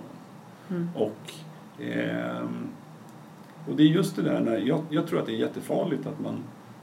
Mm. 0.70 0.90
Och, 0.96 1.34
ehm, 1.82 2.68
och 3.70 3.76
det 3.76 3.84
är 3.84 3.88
just 3.88 4.16
det 4.16 4.22
där, 4.22 4.40
när, 4.40 4.58
jag, 4.58 4.82
jag 4.90 5.08
tror 5.08 5.20
att 5.20 5.26
det 5.26 5.32
är 5.32 5.38
jättefarligt 5.40 6.08
att 6.08 6.20
man, 6.20 6.36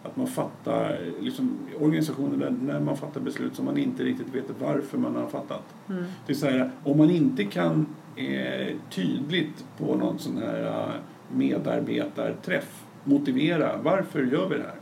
att 0.03 0.17
man 0.17 0.27
fattar, 0.27 1.01
liksom, 1.21 1.57
organisationer 1.81 2.37
där 2.37 2.51
när 2.63 2.81
man 2.81 2.97
fattar 2.97 3.21
beslut 3.21 3.57
som 3.57 3.65
man 3.65 3.79
inte 3.79 4.05
riktigt 4.05 4.35
vet 4.35 4.45
varför 4.61 4.99
man 4.99 5.17
har 5.17 5.27
fattat. 5.27 5.65
Mm. 5.89 6.05
Det 6.27 6.33
är 6.33 6.37
så 6.37 6.47
här, 6.47 6.71
om 6.85 6.99
man 6.99 7.11
inte 7.11 7.45
kan 7.45 7.87
eh, 8.17 8.77
tydligt 8.91 9.65
på 9.79 9.95
någon 9.95 10.19
sån 10.19 10.39
här 10.39 10.63
eh, 10.65 10.95
medarbetarträff 11.37 12.85
motivera 13.05 13.77
varför 13.77 14.23
gör 14.23 14.49
vi 14.49 14.57
det 14.57 14.63
här? 14.63 14.75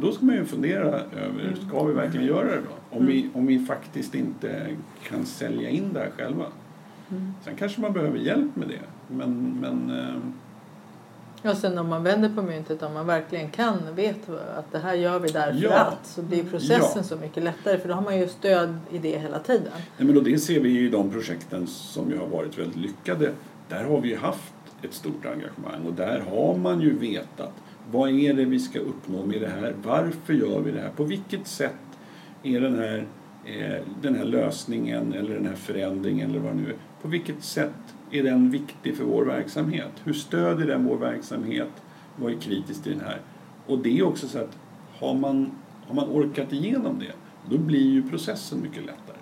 Då 0.00 0.12
ska 0.12 0.24
man 0.24 0.34
ju 0.34 0.44
fundera 0.44 0.88
över, 0.94 1.54
ska 1.68 1.84
vi 1.84 1.94
verkligen 1.94 2.26
göra 2.26 2.44
det 2.44 2.56
då? 2.56 2.96
Om, 2.98 3.06
vi, 3.06 3.30
om 3.34 3.46
vi 3.46 3.58
faktiskt 3.58 4.14
inte 4.14 4.76
kan 5.08 5.26
sälja 5.26 5.70
in 5.70 5.92
det 5.92 6.00
här 6.00 6.10
själva. 6.16 6.46
Mm. 7.10 7.32
Sen 7.44 7.56
kanske 7.56 7.80
man 7.80 7.92
behöver 7.92 8.18
hjälp 8.18 8.56
med 8.56 8.68
det. 8.68 9.14
Men, 9.16 9.56
men 9.60 9.98
eh, 9.98 10.14
Och 11.44 11.56
sen 11.56 11.78
om 11.78 11.88
man 11.88 12.02
vänder 12.02 12.28
på 12.28 12.42
myntet, 12.42 12.82
om 12.82 12.94
man 12.94 13.06
verkligen 13.06 13.50
kan, 13.50 13.78
vet 13.94 14.28
att 14.56 14.72
det 14.72 14.78
här 14.78 14.94
gör 14.94 15.18
vi 15.18 15.28
därför 15.28 15.62
Ja. 15.62 15.72
att, 15.74 16.06
så 16.06 16.22
blir 16.22 16.44
processen 16.44 16.90
Ja. 16.96 17.02
så 17.02 17.16
mycket 17.16 17.42
lättare 17.42 17.78
för 17.78 17.88
då 17.88 17.94
har 17.94 18.02
man 18.02 18.18
ju 18.18 18.28
stöd 18.28 18.76
i 18.90 18.98
det 18.98 19.18
hela 19.18 19.38
tiden. 19.38 19.68
Nej, 19.96 20.06
men 20.06 20.16
och 20.16 20.24
det 20.24 20.38
ser 20.38 20.60
vi 20.60 20.68
ju 20.68 20.86
i 20.86 20.90
de 20.90 21.10
projekten 21.10 21.66
som 21.66 22.10
ju 22.10 22.18
har 22.18 22.26
varit 22.26 22.58
väldigt 22.58 22.76
lyckade. 22.76 23.30
Där 23.68 23.84
har 23.84 24.00
vi 24.00 24.08
ju 24.08 24.16
haft 24.16 24.52
ett 24.82 24.94
stort 24.94 25.26
engagemang 25.26 25.86
och 25.86 25.92
där 25.92 26.20
har 26.30 26.56
man 26.56 26.80
ju 26.80 26.98
vetat 26.98 27.52
vad 27.90 28.10
är 28.10 28.34
det 28.34 28.44
vi 28.44 28.58
ska 28.58 28.78
uppnå 28.78 29.26
med 29.26 29.40
det 29.40 29.48
här? 29.48 29.74
Varför 29.84 30.32
gör 30.32 30.60
vi 30.60 30.70
det 30.72 30.80
här? 30.80 30.90
På 30.96 31.04
vilket 31.04 31.46
sätt 31.46 31.72
är 32.42 32.60
den 32.60 32.78
här 32.78 33.06
eh, 33.44 33.82
den 34.02 34.14
här 34.14 34.24
lösningen 34.24 35.12
eller 35.12 35.34
den 35.34 35.46
här 35.46 35.54
förändringen 35.54 36.30
eller 36.30 36.40
vad 36.40 36.52
det 36.52 36.56
nu 36.60 36.68
är. 36.68 36.76
På 37.02 37.08
vilket 37.08 37.44
sätt 37.44 37.91
är 38.12 38.22
den 38.22 38.50
viktig 38.50 38.96
för 38.96 39.04
vår 39.04 39.24
verksamhet? 39.24 39.90
Hur 40.04 40.12
stödjer 40.12 40.66
den 40.66 40.84
vår 40.86 40.96
verksamhet? 40.96 41.68
Vad 42.16 42.32
är 42.32 42.36
kritiskt 42.36 42.86
i 42.86 42.90
den 42.90 43.00
här? 43.00 43.20
Och 43.66 43.78
det 43.78 43.98
är 43.98 44.02
också 44.06 44.28
så 44.28 44.38
att 44.38 44.58
har 45.00 45.14
man, 45.14 45.50
har 45.86 45.94
man 45.94 46.08
orkat 46.08 46.52
igenom 46.52 46.98
det, 46.98 47.12
då 47.50 47.58
blir 47.58 47.90
ju 47.90 48.08
processen 48.10 48.62
mycket 48.62 48.84
lättare. 48.86 49.16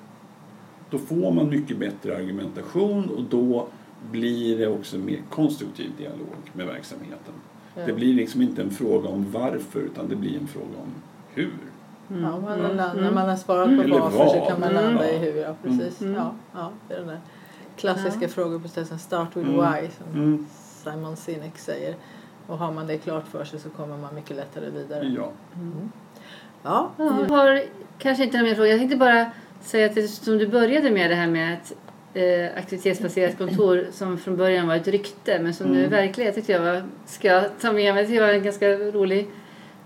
Då 0.91 0.99
får 0.99 1.33
man 1.33 1.49
mycket 1.49 1.79
bättre 1.79 2.17
argumentation 2.17 3.09
och 3.17 3.23
då 3.23 3.67
blir 4.11 4.59
det 4.59 4.67
också 4.67 4.97
en 4.97 5.05
mer 5.05 5.19
konstruktiv 5.31 5.91
dialog 5.99 6.37
med 6.53 6.67
verksamheten. 6.67 7.35
Ja. 7.77 7.87
Det 7.87 7.93
blir 7.93 8.15
liksom 8.15 8.43
inte 8.43 8.63
en 8.63 8.71
fråga 8.71 9.09
om 9.09 9.27
varför 9.33 9.81
utan 9.81 10.09
det 10.09 10.17
blir 10.17 10.37
en 10.41 10.47
fråga 10.47 10.77
om 10.83 10.89
hur. 11.35 11.51
Ja, 12.09 12.17
man 12.17 12.45
Mm. 12.53 12.63
landar, 12.63 12.91
Mm. 12.93 13.05
När 13.05 13.13
man 13.13 13.29
har 13.29 13.37
svarat 13.37 13.69
på 13.69 13.99
varför 13.99 14.27
så 14.27 14.47
kan 14.49 14.61
man 14.61 14.71
Mm. 14.71 14.85
landa 14.85 15.11
i 15.11 15.15
Ja. 15.15 15.21
hur. 15.21 15.37
Ja, 15.41 15.55
precis. 15.63 16.01
Mm. 16.01 16.15
Ja, 16.15 16.33
ja, 16.55 16.71
det 16.89 16.95
är 16.95 17.05
där 17.05 17.19
klassiska 17.81 18.23
Ja. 18.23 18.29
frågeprocessen 18.29 18.99
Start 18.99 19.37
with 19.37 19.49
Mm. 19.49 19.61
why 19.61 19.89
som 19.99 20.21
Mm. 20.23 20.47
Simon 20.85 21.17
Sinek 21.17 21.59
säger. 21.59 21.95
Och 22.47 22.59
har 22.59 22.73
man 22.73 22.87
det 22.87 22.99
klart 22.99 23.29
för 23.29 23.45
sig 23.45 23.61
så 23.61 23.71
kommer 23.71 23.97
man 23.97 24.15
mycket 24.15 24.37
lättare 24.37 24.71
vidare. 24.71 25.05
Ja. 25.17 25.31
Ja, 26.63 26.91
Ja, 26.97 27.17
jag 27.29 27.37
har 27.37 27.63
kanske 27.99 28.25
inte 28.25 28.37
någon 28.37 28.47
mer 28.49 28.55
fråga. 28.55 28.69
Jag 28.71 28.79
tänkte 28.79 28.97
bara 28.97 29.31
säga 29.61 29.87
att 29.87 29.95
det, 29.95 30.09
som 30.09 30.39
du 30.39 30.47
började 30.49 30.91
med 30.91 31.11
det 31.11 31.15
här 31.15 31.27
med 31.29 31.55
ett 31.55 31.73
eh, 32.15 32.59
aktivitetsbaserat 32.59 33.39
kontor 33.39 33.87
som 33.93 34.19
från 34.19 34.37
början 34.37 34.69
var 34.69 34.75
ett 34.77 34.89
rykte 34.89 35.39
men 35.43 35.55
som 35.55 35.67
nu 35.67 35.75
är 35.81 35.87
Mm. 35.87 35.91
verklighet 35.91 36.35
tyckte 36.35 36.53
jag 36.53 36.61
var, 36.61 36.83
ska 37.07 37.29
jag 37.29 37.45
ta 37.61 37.73
med 37.73 37.95
mig. 37.95 38.07
Det 38.07 38.21
var 38.21 38.29
en 38.29 38.43
ganska 38.43 38.69
rolig 38.69 39.29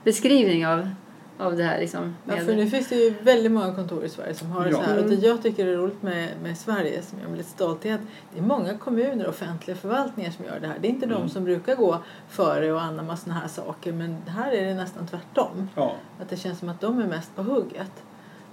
beskrivning 0.04 0.66
av, 0.66 0.88
av 1.38 1.56
det 1.56 1.62
här. 1.64 1.80
Liksom, 1.80 2.14
Ja, 2.26 2.34
med- 2.34 2.44
för 2.46 2.54
nu 2.56 2.66
finns 2.70 2.88
det 2.88 2.94
ju 2.96 3.14
väldigt 3.22 3.52
många 3.52 3.74
kontor 3.74 4.04
i 4.04 4.08
Sverige 4.08 4.34
som 4.34 4.50
har 4.50 4.64
det 4.64 4.70
Ja. 4.70 4.76
så 4.76 4.82
här. 4.82 4.98
Och 4.98 5.02
det 5.08 5.14
Mm. 5.14 5.24
jag 5.26 5.42
tycker 5.42 5.66
är 5.66 5.76
roligt 5.76 6.02
med, 6.02 6.28
med 6.42 6.58
Sverige, 6.58 7.02
som 7.02 7.18
jag 7.22 7.32
är 7.32 7.36
lite 7.36 7.48
stolt 7.50 7.86
i, 7.86 7.90
att 7.90 8.00
det 8.32 8.38
är 8.38 8.42
många 8.42 8.78
kommuner 8.78 9.24
och 9.24 9.30
offentliga 9.30 9.76
förvaltningar 9.76 10.30
som 10.30 10.44
gör 10.44 10.60
det 10.60 10.66
här. 10.66 10.76
Det 10.80 10.88
är 10.88 10.90
inte 10.90 11.06
de 11.06 11.14
Mm. 11.14 11.28
som 11.28 11.44
brukar 11.44 11.74
gå 11.76 11.98
före 12.28 12.72
och 12.72 12.82
anamma 12.82 13.16
såna 13.16 13.34
här 13.34 13.48
saker, 13.48 13.92
men 13.92 14.16
här 14.26 14.52
är 14.52 14.66
det 14.66 14.74
nästan 14.74 15.06
tvärtom. 15.06 15.68
ja. 15.74 15.94
Att 16.20 16.28
det 16.30 16.36
känns 16.36 16.58
som 16.58 16.68
att 16.68 16.80
de 16.80 16.98
är 17.00 17.06
mest 17.06 17.36
på 17.36 17.42
hugget. 17.42 17.90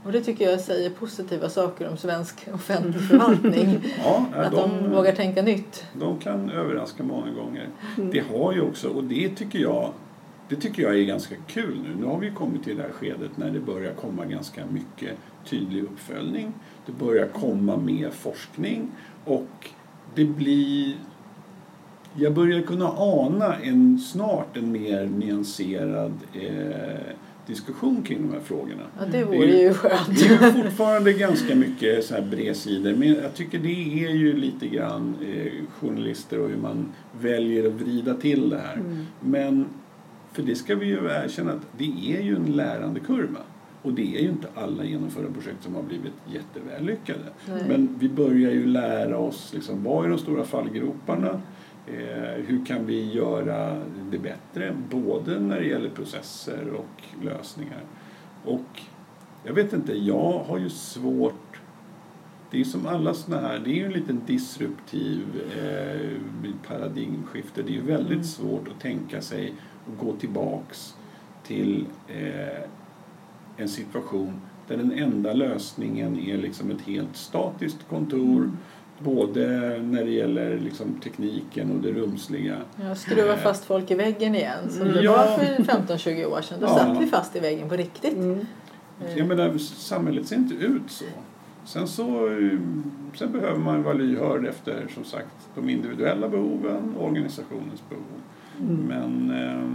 Och 0.04 0.12
det 0.12 0.22
tycker 0.22 0.50
jag 0.50 0.60
säger 0.60 0.90
positiva 0.90 1.50
saker 1.50 1.90
om 1.90 1.98
svensk 1.98 2.48
offentlig 2.54 3.02
förvaltning. 3.04 3.80
ja 4.04 4.26
att 4.36 4.52
de, 4.52 4.90
vågar 4.92 5.12
tänka 5.12 5.42
nytt. 5.42 5.86
de 5.94 6.20
kan 6.20 6.50
överraska 6.50 7.04
många 7.04 7.32
gånger. 7.32 7.70
Det 8.12 8.20
har 8.36 8.54
ju 8.54 8.62
också, 8.62 8.88
och 8.90 9.04
det 9.04 9.30
tycker 9.30 9.60
jag 9.60 9.92
det 10.52 10.58
tycker 10.62 10.84
jag 10.84 11.00
är 11.00 11.04
ganska 11.04 11.36
kul 11.48 11.80
nu. 11.84 11.96
Nu 12.00 12.06
har 12.06 12.20
vi 12.20 12.32
kommit 12.32 12.64
till 12.64 12.78
det 12.78 12.84
här 12.84 12.90
skedet 12.92 13.38
när 13.38 13.50
det 13.52 13.60
börjar 13.60 13.94
komma 13.94 14.26
ganska 14.26 14.62
mycket 14.66 15.18
tydlig 15.46 15.84
uppföljning. 15.84 16.54
Det 16.86 16.92
börjar 16.92 17.28
komma 17.28 17.78
mer 17.78 18.10
forskning 18.10 18.92
och 19.26 19.70
det 20.16 20.26
blir... 20.26 20.94
Jag 22.16 22.34
börjar 22.34 22.62
kunna 22.62 22.86
ana 22.98 23.56
en, 23.56 24.00
snart 24.00 24.58
en 24.58 24.72
mer 24.72 25.06
nyanserad 25.06 26.14
eh, 26.34 27.16
diskussion 27.48 28.04
kring 28.04 28.28
de 28.28 28.34
här 28.34 28.40
frågorna. 28.44 28.84
Ja, 29.00 29.06
det 29.06 29.12
Det 29.12 29.18
är 29.18 29.26
vore 29.26 29.62
ju- 29.62 29.74
skönt. 29.74 30.20
Det 30.20 30.26
är 30.46 30.52
fortfarande 30.64 31.14
ganska 31.14 31.56
mycket 31.56 32.06
så 32.06 32.14
här 32.14 32.22
bredsidor 32.22 32.94
men 32.96 33.08
jag 33.14 33.34
tycker 33.34 33.60
det 33.60 34.04
är 34.06 34.10
ju 34.10 34.34
lite 34.38 34.68
grann 34.68 35.16
eh, 35.26 35.52
journalister 35.80 36.40
och 36.40 36.50
hur 36.50 36.58
man 36.58 36.86
väljer 37.22 37.68
att 37.68 37.74
vrida 37.74 38.14
till 38.14 38.50
det 38.50 38.58
här. 38.60 38.74
Mm. 38.76 39.06
Men 39.20 39.66
för 40.32 40.44
det 40.44 40.56
ska 40.56 40.76
vi 40.76 40.86
ju 40.86 41.06
erkänna 41.06 41.52
att 41.52 41.68
det 41.78 42.16
är 42.18 42.22
ju 42.22 42.36
en 42.36 42.46
lärande 42.46 43.00
kurva. 43.00 43.40
Och 43.82 43.94
det 43.94 44.18
är 44.18 44.22
ju 44.22 44.30
inte 44.30 44.48
alla 44.56 44.84
genomförda 44.84 45.32
projekt 45.32 45.64
som 45.64 45.76
har 45.76 45.84
blivit 45.84 46.14
jätteväl 46.34 46.86
lyckade. 46.86 47.26
Nej. 47.48 47.64
Men 47.68 47.96
vi 48.00 48.10
börjar 48.10 48.52
ju 48.52 48.66
lära 48.66 49.18
oss 49.18 49.54
liksom, 49.54 49.84
vad 49.84 50.06
är 50.06 50.10
de 50.10 50.18
stora 50.18 50.44
fallgroparna? 50.44 51.42
Eh, 51.88 52.46
hur 52.46 52.66
kan 52.66 52.86
vi 52.86 53.14
göra 53.14 53.82
det 54.12 54.20
bättre? 54.20 54.76
Både 54.90 55.40
när 55.40 55.60
det 55.60 55.66
gäller 55.66 55.90
processer 55.90 56.70
och 56.74 57.24
lösningar. 57.26 57.82
Och 58.46 58.82
jag 59.44 59.54
vet 59.54 59.74
inte, 59.74 59.94
jag 59.94 60.44
har 60.48 60.58
ju 60.58 60.70
svårt 60.70 61.51
det 62.52 62.60
är 62.60 62.64
som 62.64 62.88
alla 62.88 63.14
såna 63.14 63.40
här, 63.40 63.60
det 63.60 63.70
är 63.70 63.76
ju 63.76 63.86
en 63.86 63.92
liten 63.92 64.22
disruptiv 64.26 65.22
eh, 65.64 66.10
paradigmskifte. 66.68 67.62
Det 67.62 67.70
är 67.72 67.74
ju 67.74 67.82
väldigt 67.82 68.12
Mm. 68.12 68.24
svårt 68.24 68.68
att 68.68 68.80
tänka 68.82 69.22
sig 69.22 69.54
att 69.94 70.06
gå 70.06 70.14
tillbaks 70.14 70.96
till 71.44 71.86
eh, 72.08 72.64
en 73.58 73.70
situation 73.70 74.42
där 74.68 74.78
den 74.78 74.92
enda 74.92 75.34
lösningen 75.34 76.20
är 76.20 76.38
liksom 76.38 76.72
ett 76.72 76.82
helt 76.82 77.16
statiskt 77.18 77.88
kontor. 77.90 78.38
Mm. 78.38 78.58
Både 79.00 79.48
när 79.84 80.06
det 80.06 80.12
gäller 80.12 80.60
liksom 80.60 80.94
tekniken 81.04 81.72
och 81.72 81.82
det 81.82 81.92
rumsliga. 81.92 82.58
Ja, 82.82 82.96
skruva 82.96 83.38
fast 83.38 83.66
folk 83.66 83.92
i 83.92 83.96
väggen 83.96 84.36
igen 84.36 84.70
som 84.70 84.88
det 84.88 85.02
Ja. 85.02 85.12
var 85.12 85.38
för 85.38 85.64
15-20 85.64 86.26
år 86.26 86.42
sedan. 86.42 86.58
Då 86.60 86.66
Ja. 86.66 86.76
satt 86.76 87.02
vi 87.02 87.08
fast 87.08 87.36
i 87.36 87.40
väggen 87.40 87.70
på 87.70 87.76
riktigt. 87.76 88.14
Mm. 88.14 88.40
Eh, 89.06 89.18
Jag 89.18 89.28
menar, 89.28 89.58
samhället 89.58 90.28
ser 90.28 90.36
inte 90.36 90.56
ut 90.56 90.82
så. 90.92 91.06
Sen, 91.66 91.88
så, 91.88 92.28
eh, 92.28 92.60
sen 93.14 93.32
behöver 93.32 93.60
man 93.60 93.84
vara 93.84 93.94
lyhörd 93.94 94.46
efter 94.46 94.88
som 94.94 95.04
sagt 95.04 95.36
de 95.56 95.70
individuella 95.70 96.30
behoven 96.30 96.96
och 96.98 97.06
organisationens 97.08 97.84
behov. 97.90 98.04
Men 98.88 99.32
eh, 99.32 99.70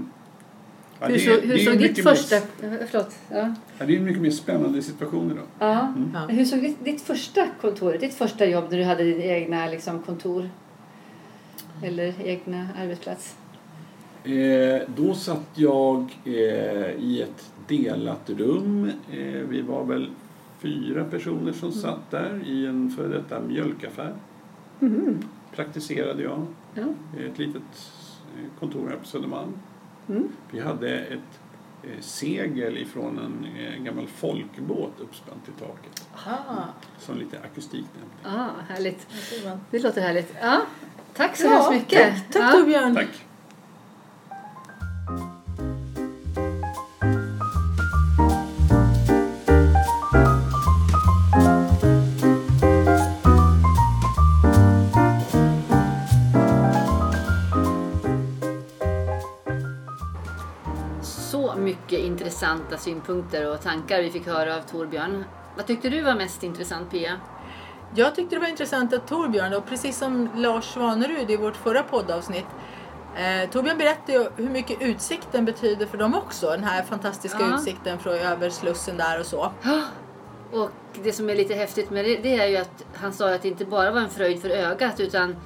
ja, 1.01 1.07
Hur, 1.07 1.13
det, 1.15 1.19
så, 1.21 1.31
är- 1.31 1.41
hur 1.47 1.59
såg 1.59 1.73
ditt 1.73 1.81
mycket 1.91 2.05
första... 2.05 2.37
Mer, 2.61 2.87
Förlåt. 2.91 3.17
Ja. 3.31 3.55
ja, 3.79 3.87
det 3.87 3.93
är 3.95 3.99
en 3.99 4.05
mycket 4.05 4.23
mer 4.23 4.31
spännande 4.31 4.83
situation 4.83 5.31
idag. 5.31 5.45
Ja. 5.59 5.81
Mm. 5.81 6.11
Ja. 6.15 6.21
Hur 6.35 6.45
såg 6.45 6.61
ditt, 6.61 6.85
ditt 6.85 7.01
första 7.03 7.47
kontor, 7.61 7.93
ditt 8.01 8.15
första 8.15 8.47
jobb 8.47 8.65
när 8.71 8.79
du 8.79 8.85
hade 8.85 9.05
din 9.05 9.21
egna 9.21 9.67
liksom, 9.67 9.99
kontor? 10.03 10.49
Eller 11.83 12.15
egna 12.25 12.69
arbetsplats? 12.83 13.37
Eh, 14.25 14.83
då 14.97 15.15
satt 15.15 15.49
jag 15.55 16.17
eh, 16.25 16.33
i 16.99 17.23
ett 17.23 17.51
delat 17.69 18.31
rum. 18.31 18.91
Eh, 19.13 19.19
vi 19.49 19.63
var 19.63 19.85
väl 19.85 20.11
fyra 20.67 21.05
personer 21.05 21.53
som 21.53 21.73
satt 21.73 22.11
där 22.11 22.43
i 22.47 22.67
en 22.67 22.91
före 22.91 23.09
detta 23.09 23.41
mjölkaffär. 23.41 24.15
Mhm. 24.81 25.19
Praktiserade 25.55 26.23
jag. 26.23 26.47
Ja. 26.75 26.85
Ett 27.21 27.39
litet 27.39 27.63
eh, 28.37 28.59
kontor 28.61 28.89
här 28.89 28.97
på 28.97 29.05
Södermalm. 29.05 29.53
Mm. 30.09 30.29
Vi 30.51 30.61
hade 30.61 30.89
ett 30.99 31.41
eh, 31.83 32.01
segel 32.01 32.79
ifrån 32.79 33.19
en 33.19 33.47
eh, 33.61 33.83
gammal 33.83 34.07
folkbåt 34.07 35.01
uppspänt 35.01 35.49
i 35.49 35.61
taket. 35.61 36.09
Ah, 36.15 36.65
Som 36.99 37.19
lite 37.19 37.41
akustikdämpning. 37.41 38.25
Ah, 38.25 38.49
härligt. 38.69 39.07
Det 39.71 39.83
låter 39.83 40.01
härligt. 40.01 40.35
Ja, 40.41 40.61
tack 41.15 41.37
så 41.37 41.47
Ja, 41.47 41.51
hemskt 41.51 41.71
mycket. 41.71 42.15
Tack, 42.15 42.33
tack 42.33 42.43
ja. 42.55 42.59
Torbjörn. 42.59 42.95
Tack! 42.95 43.26
Mycket 61.97 62.11
intressanta 62.11 62.77
synpunkter 62.77 63.51
och 63.53 63.63
tankar 63.63 64.03
vi 64.03 64.11
fick 64.11 64.27
höra 64.27 64.57
av 64.57 64.61
Torbjörn. 64.61 65.25
Vad 65.57 65.67
tyckte 65.67 65.89
du 65.89 66.03
var 66.03 66.15
mest 66.15 66.43
intressant 66.43 66.91
Pia? 66.91 67.21
Jag 67.95 68.15
tyckte 68.15 68.37
det 68.37 68.41
var 68.41 68.49
intressant 68.49 68.95
att 68.95 69.07
Torbjörn, 69.07 69.55
och 69.55 69.67
precis 69.67 69.99
som 69.99 70.29
Lars 70.37 70.65
Svanerud 70.65 71.31
i 71.31 71.37
vårt 71.37 71.57
förra 71.57 71.83
poddavsnitt, 71.83 72.47
eh, 73.17 73.51
Torbjörn 73.51 73.79
berättade 73.79 74.13
ju 74.13 74.27
hur 74.37 74.51
mycket 74.51 74.83
utsikten 74.83 75.45
betyder 75.45 75.87
för 75.87 75.99
dem 75.99 76.15
också. 76.15 76.51
Den 76.51 76.65
här 76.65 76.83
fantastiska 76.83 77.39
Ja. 77.41 77.55
utsikten 77.55 77.99
från 77.99 78.15
över 78.15 78.51
Slussen 78.51 78.97
där 78.97 79.21
och 79.21 79.27
så. 79.27 79.53
Och 80.53 80.71
det 81.03 81.13
som 81.13 81.31
är 81.31 81.35
lite 81.37 81.55
häftigt 81.55 81.91
med 81.91 82.05
det, 82.05 82.17
det 82.17 82.37
är 82.39 82.47
ju 82.47 82.57
att 82.57 82.85
han 82.95 83.13
sa 83.13 83.35
att 83.35 83.43
det 83.43 83.49
inte 83.49 83.65
bara 83.65 83.91
var 83.91 84.01
en 84.01 84.11
fröjd 84.11 84.43
för 84.43 84.49
ögat 84.51 85.01
utan 85.01 85.37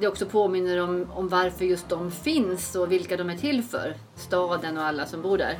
det 0.00 0.08
också 0.08 0.26
påminner 0.26 0.82
om, 0.82 1.06
om 1.14 1.28
varför 1.28 1.64
just 1.64 1.88
de 1.88 2.10
finns 2.10 2.76
och 2.76 2.92
vilka 2.92 3.16
de 3.16 3.30
är 3.30 3.36
till 3.36 3.62
för. 3.62 3.94
Staden 4.14 4.78
och 4.78 4.84
alla 4.84 5.06
som 5.06 5.22
bor 5.22 5.38
där. 5.38 5.58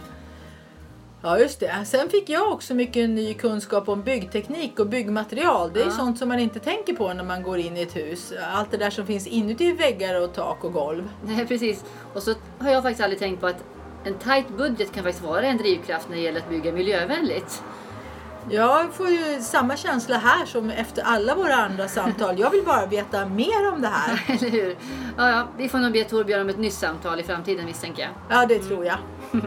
Ja, 1.22 1.38
just 1.38 1.60
det. 1.60 1.84
Sen 1.86 2.08
fick 2.10 2.28
jag 2.28 2.52
också 2.52 2.74
mycket 2.74 3.10
ny 3.10 3.34
kunskap 3.34 3.88
om 3.88 4.02
byggteknik 4.02 4.78
och 4.80 4.86
byggmaterial. 4.86 5.70
Det 5.72 5.80
är 5.80 5.84
Ja. 5.84 5.90
sånt 5.90 6.18
som 6.18 6.28
man 6.28 6.38
inte 6.38 6.58
tänker 6.58 6.92
på 6.94 7.12
när 7.12 7.24
man 7.24 7.42
går 7.42 7.58
in 7.58 7.76
i 7.76 7.82
ett 7.82 7.96
hus. 7.96 8.32
Allt 8.52 8.70
det 8.70 8.76
där 8.76 8.90
som 8.90 9.06
finns 9.06 9.26
inuti 9.26 9.72
väggar 9.72 10.22
och 10.22 10.34
tak 10.34 10.64
och 10.64 10.72
golv. 10.72 11.08
Nej, 11.26 11.46
precis. 11.46 11.84
Och 12.14 12.22
så 12.22 12.34
har 12.58 12.70
jag 12.70 12.82
faktiskt 12.82 13.00
aldrig 13.02 13.18
tänkt 13.18 13.40
på 13.40 13.46
att 13.46 13.64
en 14.04 14.14
tight 14.14 14.48
budget 14.48 14.92
kan 14.92 15.04
faktiskt 15.04 15.24
vara 15.24 15.42
en 15.42 15.56
drivkraft 15.56 16.08
när 16.08 16.16
det 16.16 16.22
gäller 16.22 16.40
att 16.40 16.48
bygga 16.48 16.72
miljövänligt. 16.72 17.62
Jag 18.50 18.92
får 18.94 19.08
ju 19.08 19.40
samma 19.40 19.76
känsla 19.76 20.16
här 20.18 20.46
som 20.46 20.70
efter 20.70 21.02
alla 21.02 21.34
våra 21.34 21.54
andra 21.54 21.88
samtal. 21.88 22.38
Jag 22.40 22.50
vill 22.50 22.64
bara 22.64 22.86
veta 22.86 23.26
mer 23.26 23.72
om 23.72 23.80
det 23.80 23.88
här. 23.88 24.24
Eller 24.38 24.50
hur? 24.50 24.76
Ja, 25.16 25.30
ja, 25.30 25.48
vi 25.58 25.68
får 25.68 25.78
nog 25.78 25.92
be 25.92 26.04
Torbjörn 26.04 26.40
om 26.40 26.48
ett 26.48 26.58
nytt 26.58 26.72
samtal 26.74 27.20
i 27.20 27.22
framtiden 27.22 27.64
misstänker 27.66 28.02
jag. 28.02 28.10
Ja, 28.40 28.46
det 28.46 28.58
tror 28.58 28.84
jag. 28.86 28.98